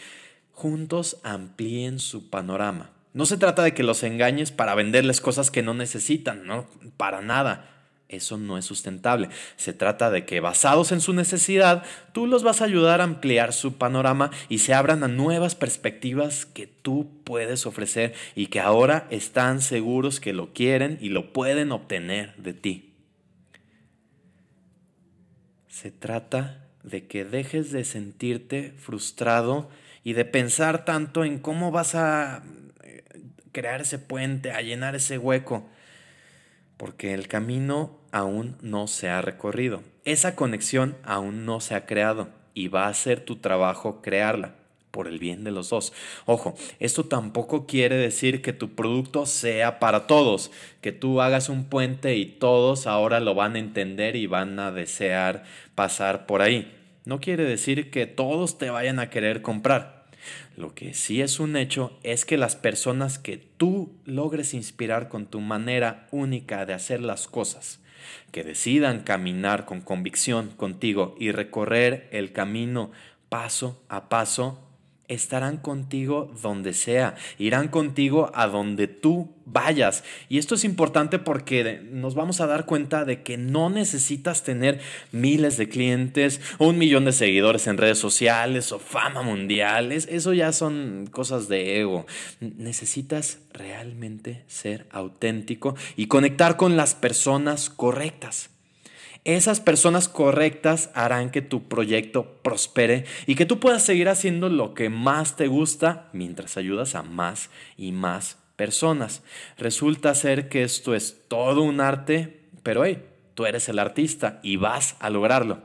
juntos 0.51 1.17
amplíen 1.23 1.97
su 1.97 2.29
panorama. 2.29 2.91
No 3.13 3.25
se 3.25 3.37
trata 3.37 3.63
de 3.63 3.73
que 3.73 3.81
los 3.81 4.03
engañes 4.03 4.51
para 4.51 4.75
venderles 4.75 5.19
cosas 5.19 5.49
que 5.49 5.63
no 5.63 5.73
necesitan, 5.73 6.45
no, 6.45 6.67
para 6.95 7.21
nada. 7.21 7.80
Eso 8.11 8.37
no 8.37 8.57
es 8.57 8.65
sustentable. 8.65 9.29
Se 9.55 9.71
trata 9.71 10.11
de 10.11 10.25
que 10.25 10.41
basados 10.41 10.91
en 10.91 10.99
su 10.99 11.13
necesidad, 11.13 11.83
tú 12.11 12.27
los 12.27 12.43
vas 12.43 12.61
a 12.61 12.65
ayudar 12.65 12.99
a 12.99 13.05
ampliar 13.05 13.53
su 13.53 13.77
panorama 13.77 14.31
y 14.49 14.59
se 14.59 14.73
abran 14.73 15.03
a 15.03 15.07
nuevas 15.07 15.55
perspectivas 15.55 16.45
que 16.45 16.67
tú 16.67 17.21
puedes 17.23 17.65
ofrecer 17.65 18.13
y 18.35 18.47
que 18.47 18.59
ahora 18.59 19.07
están 19.11 19.61
seguros 19.61 20.19
que 20.19 20.33
lo 20.33 20.53
quieren 20.53 20.97
y 20.99 21.07
lo 21.07 21.31
pueden 21.31 21.71
obtener 21.71 22.35
de 22.35 22.53
ti. 22.53 22.93
Se 25.69 25.89
trata 25.89 26.67
de 26.83 27.07
que 27.07 27.23
dejes 27.23 27.71
de 27.71 27.85
sentirte 27.85 28.73
frustrado 28.77 29.69
y 30.03 30.13
de 30.13 30.25
pensar 30.25 30.83
tanto 30.83 31.23
en 31.23 31.39
cómo 31.39 31.71
vas 31.71 31.95
a 31.95 32.43
eh, 32.83 33.03
crear 33.53 33.79
ese 33.79 33.99
puente, 33.99 34.51
a 34.51 34.61
llenar 34.61 34.95
ese 34.95 35.17
hueco 35.17 35.69
porque 36.81 37.13
el 37.13 37.27
camino 37.27 38.00
aún 38.11 38.57
no 38.61 38.87
se 38.87 39.09
ha 39.09 39.21
recorrido. 39.21 39.83
Esa 40.05 40.35
conexión 40.35 40.97
aún 41.03 41.45
no 41.45 41.59
se 41.59 41.75
ha 41.75 41.85
creado 41.85 42.29
y 42.53 42.67
va 42.67 42.87
a 42.87 42.93
ser 42.93 43.21
tu 43.21 43.37
trabajo 43.37 44.01
crearla 44.01 44.55
por 44.91 45.07
el 45.07 45.19
bien 45.19 45.43
de 45.43 45.51
los 45.51 45.69
dos. 45.69 45.93
Ojo, 46.25 46.53
esto 46.79 47.05
tampoco 47.05 47.65
quiere 47.65 47.95
decir 47.95 48.41
que 48.41 48.53
tu 48.53 48.75
producto 48.75 49.25
sea 49.25 49.79
para 49.79 50.05
todos, 50.05 50.51
que 50.81 50.91
tú 50.91 51.21
hagas 51.21 51.49
un 51.49 51.65
puente 51.65 52.17
y 52.17 52.25
todos 52.25 52.87
ahora 52.87 53.19
lo 53.19 53.33
van 53.33 53.55
a 53.55 53.59
entender 53.59 54.15
y 54.15 54.27
van 54.27 54.59
a 54.59 54.71
desear 54.71 55.43
pasar 55.75 56.25
por 56.25 56.41
ahí. 56.41 56.77
No 57.05 57.19
quiere 57.19 57.45
decir 57.45 57.89
que 57.89 58.05
todos 58.05 58.57
te 58.57 58.69
vayan 58.69 58.99
a 58.99 59.09
querer 59.09 59.41
comprar. 59.41 60.05
Lo 60.55 60.75
que 60.75 60.93
sí 60.93 61.21
es 61.21 61.39
un 61.39 61.55
hecho 61.55 61.97
es 62.03 62.25
que 62.25 62.37
las 62.37 62.55
personas 62.55 63.17
que 63.17 63.37
tú 63.37 63.95
logres 64.05 64.53
inspirar 64.53 65.09
con 65.09 65.25
tu 65.25 65.39
manera 65.39 66.07
única 66.11 66.65
de 66.67 66.73
hacer 66.73 67.01
las 67.01 67.27
cosas, 67.27 67.80
que 68.31 68.43
decidan 68.43 69.01
caminar 69.01 69.65
con 69.65 69.81
convicción 69.81 70.49
contigo 70.49 71.15
y 71.19 71.31
recorrer 71.31 72.07
el 72.11 72.31
camino 72.31 72.91
paso 73.29 73.81
a 73.87 74.09
paso, 74.09 74.59
estarán 75.13 75.57
contigo 75.57 76.31
donde 76.41 76.73
sea, 76.73 77.15
irán 77.37 77.67
contigo 77.67 78.31
a 78.33 78.47
donde 78.47 78.87
tú 78.87 79.29
vayas. 79.45 80.03
Y 80.29 80.37
esto 80.37 80.55
es 80.55 80.63
importante 80.63 81.19
porque 81.19 81.81
nos 81.91 82.15
vamos 82.15 82.39
a 82.39 82.47
dar 82.47 82.65
cuenta 82.65 83.03
de 83.03 83.21
que 83.21 83.37
no 83.37 83.69
necesitas 83.69 84.43
tener 84.43 84.79
miles 85.11 85.57
de 85.57 85.67
clientes 85.67 86.39
un 86.59 86.77
millón 86.77 87.05
de 87.05 87.11
seguidores 87.11 87.67
en 87.67 87.77
redes 87.77 87.97
sociales 87.97 88.71
o 88.71 88.79
fama 88.79 89.21
mundial. 89.21 89.91
Eso 89.91 90.33
ya 90.33 90.53
son 90.53 91.07
cosas 91.11 91.49
de 91.49 91.81
ego. 91.81 92.05
Necesitas 92.39 93.39
realmente 93.51 94.43
ser 94.47 94.87
auténtico 94.91 95.75
y 95.97 96.07
conectar 96.07 96.55
con 96.55 96.77
las 96.77 96.95
personas 96.95 97.69
correctas. 97.69 98.49
Esas 99.23 99.59
personas 99.59 100.09
correctas 100.09 100.89
harán 100.95 101.29
que 101.29 101.43
tu 101.43 101.67
proyecto 101.67 102.39
prospere 102.41 103.05
y 103.27 103.35
que 103.35 103.45
tú 103.45 103.59
puedas 103.59 103.83
seguir 103.83 104.09
haciendo 104.09 104.49
lo 104.49 104.73
que 104.73 104.89
más 104.89 105.35
te 105.35 105.47
gusta 105.47 106.09
mientras 106.11 106.57
ayudas 106.57 106.95
a 106.95 107.03
más 107.03 107.51
y 107.77 107.91
más 107.91 108.37
personas. 108.55 109.21
Resulta 109.59 110.15
ser 110.15 110.49
que 110.49 110.63
esto 110.63 110.95
es 110.95 111.27
todo 111.27 111.61
un 111.61 111.81
arte, 111.81 112.41
pero 112.63 112.83
hey, 112.83 113.03
tú 113.35 113.45
eres 113.45 113.69
el 113.69 113.77
artista 113.77 114.39
y 114.41 114.55
vas 114.57 114.95
a 114.99 115.11
lograrlo. 115.11 115.61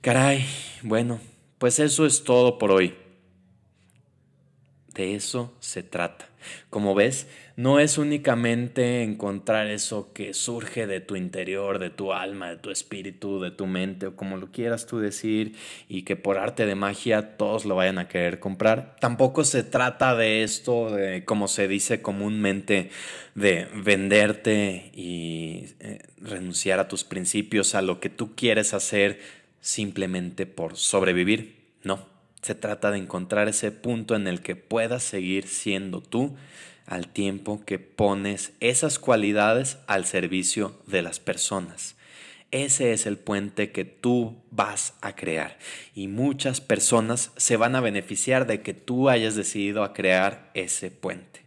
Caray, 0.00 0.46
bueno, 0.82 1.20
pues 1.58 1.80
eso 1.80 2.06
es 2.06 2.22
todo 2.22 2.58
por 2.58 2.70
hoy. 2.70 2.94
De 4.94 5.14
eso 5.14 5.54
se 5.60 5.82
trata. 5.82 6.28
Como 6.68 6.94
ves, 6.94 7.26
no 7.56 7.78
es 7.80 7.96
únicamente 7.96 9.02
encontrar 9.02 9.68
eso 9.68 10.12
que 10.12 10.34
surge 10.34 10.86
de 10.86 11.00
tu 11.00 11.16
interior, 11.16 11.78
de 11.78 11.88
tu 11.88 12.12
alma, 12.12 12.50
de 12.50 12.56
tu 12.56 12.70
espíritu, 12.70 13.40
de 13.40 13.50
tu 13.50 13.66
mente 13.66 14.06
o 14.06 14.16
como 14.16 14.36
lo 14.36 14.50
quieras 14.50 14.86
tú 14.86 14.98
decir 14.98 15.54
y 15.88 16.02
que 16.02 16.16
por 16.16 16.36
arte 16.36 16.66
de 16.66 16.74
magia 16.74 17.38
todos 17.38 17.64
lo 17.64 17.76
vayan 17.76 17.98
a 17.98 18.08
querer 18.08 18.38
comprar. 18.38 18.96
Tampoco 19.00 19.44
se 19.44 19.62
trata 19.62 20.14
de 20.14 20.42
esto, 20.42 20.90
de 20.90 21.24
como 21.24 21.48
se 21.48 21.68
dice 21.68 22.02
comúnmente, 22.02 22.90
de 23.34 23.68
venderte 23.74 24.90
y 24.94 25.68
eh, 25.80 26.00
renunciar 26.20 26.80
a 26.80 26.88
tus 26.88 27.04
principios, 27.04 27.74
a 27.74 27.80
lo 27.80 27.98
que 27.98 28.10
tú 28.10 28.34
quieres 28.34 28.74
hacer 28.74 29.20
simplemente 29.60 30.44
por 30.44 30.76
sobrevivir. 30.76 31.62
No 31.82 32.11
se 32.42 32.56
trata 32.56 32.90
de 32.90 32.98
encontrar 32.98 33.48
ese 33.48 33.70
punto 33.70 34.16
en 34.16 34.26
el 34.26 34.42
que 34.42 34.56
puedas 34.56 35.04
seguir 35.04 35.46
siendo 35.46 36.00
tú 36.00 36.36
al 36.86 37.08
tiempo 37.08 37.62
que 37.64 37.78
pones 37.78 38.52
esas 38.58 38.98
cualidades 38.98 39.78
al 39.86 40.04
servicio 40.04 40.76
de 40.86 41.02
las 41.02 41.20
personas. 41.20 41.94
Ese 42.50 42.92
es 42.92 43.06
el 43.06 43.16
puente 43.16 43.72
que 43.72 43.84
tú 43.84 44.42
vas 44.50 44.94
a 45.00 45.14
crear 45.14 45.56
y 45.94 46.08
muchas 46.08 46.60
personas 46.60 47.30
se 47.36 47.56
van 47.56 47.76
a 47.76 47.80
beneficiar 47.80 48.46
de 48.46 48.60
que 48.60 48.74
tú 48.74 49.08
hayas 49.08 49.36
decidido 49.36 49.84
a 49.84 49.94
crear 49.94 50.50
ese 50.52 50.90
puente. 50.90 51.40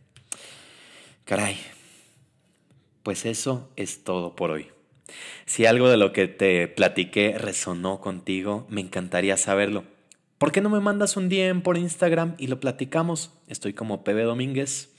Caray, 1.25 1.58
pues 3.03 3.25
eso 3.25 3.69
es 3.75 4.03
todo 4.03 4.36
por 4.36 4.49
hoy. 4.49 4.69
Si 5.45 5.67
algo 5.67 5.89
de 5.89 5.97
lo 5.97 6.12
que 6.12 6.27
te 6.27 6.67
platiqué 6.67 7.38
resonó 7.38 8.01
contigo, 8.01 8.65
me 8.69 8.81
encantaría 8.81 9.38
saberlo 9.38 9.84
¿Por 10.38 10.52
qué 10.52 10.60
no 10.60 10.69
me 10.69 10.82
mandas 10.82 11.15
un 11.15 11.30
DM 11.30 11.62
por 11.62 11.78
Instagram 11.78 12.36
y 12.38 12.48
lo 12.48 12.60
platicamos? 12.60 13.32
Estoy 13.48 13.74
como 13.74 14.04
PB 14.04 14.24
Domínguez 14.24 14.93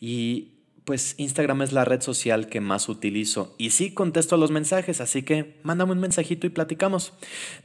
y 0.00 0.52
pues 0.84 1.16
Instagram 1.18 1.62
es 1.62 1.72
la 1.72 1.84
red 1.84 2.00
social 2.00 2.48
que 2.48 2.60
más 2.60 2.88
utilizo 2.88 3.54
y 3.58 3.70
sí 3.70 3.92
contesto 3.92 4.36
los 4.36 4.52
mensajes, 4.52 5.00
así 5.00 5.22
que 5.22 5.58
mándame 5.64 5.92
un 5.92 6.00
mensajito 6.00 6.46
y 6.46 6.50
platicamos. 6.50 7.12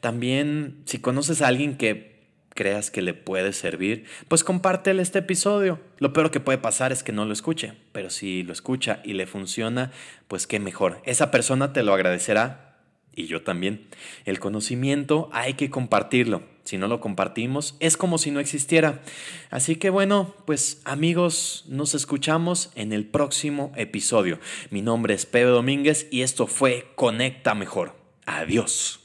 También 0.02 0.82
si 0.86 1.00
conoces 1.00 1.44
a 1.44 1.48
alguien 1.48 1.78
que 1.78 2.14
creas 2.50 2.90
que 2.90 3.04
le 3.04 3.14
puede 3.14 3.54
servir, 3.54 4.06
pues 4.28 4.44
compártele 4.44 5.04
este 5.04 5.20
episodio. 5.20 5.80
Lo 6.00 6.14
peor 6.14 6.32
que 6.32 6.40
puede 6.40 6.58
pasar 6.58 6.92
es 6.92 7.04
que 7.04 7.12
no 7.12 7.26
lo 7.26 7.34
escuche, 7.34 7.74
pero 7.92 8.10
si 8.10 8.42
lo 8.42 8.54
escucha 8.54 9.02
y 9.04 9.14
le 9.14 9.28
funciona, 9.28 9.92
pues 10.28 10.48
qué 10.48 10.60
mejor. 10.60 11.00
Esa 11.06 11.30
persona 11.30 11.74
te 11.74 11.84
lo 11.84 11.94
agradecerá 11.94 12.73
y 13.16 13.28
yo 13.28 13.44
también. 13.44 13.88
El 14.26 14.40
conocimiento 14.40 15.30
hay 15.32 15.54
que 15.54 15.70
compartirlo. 15.70 16.44
Si 16.64 16.78
no 16.78 16.88
lo 16.88 17.02
compartimos, 17.02 17.76
es 17.80 17.98
como 17.98 18.18
si 18.18 18.32
no 18.32 18.40
existiera. 18.40 19.02
Así 19.50 19.76
que 19.76 19.90
bueno, 19.90 20.34
pues 20.46 20.82
amigos, 20.86 21.66
nos 21.68 21.94
escuchamos 21.94 22.72
en 22.76 22.94
el 22.94 23.06
próximo 23.06 23.74
episodio. 23.76 24.40
Mi 24.70 24.82
nombre 24.82 25.14
es 25.14 25.26
Pepe 25.26 25.46
Domínguez 25.46 26.08
y 26.10 26.22
esto 26.22 26.48
fue 26.48 26.88
Conecta 26.96 27.54
Mejor. 27.54 27.96
Adiós. 28.26 29.02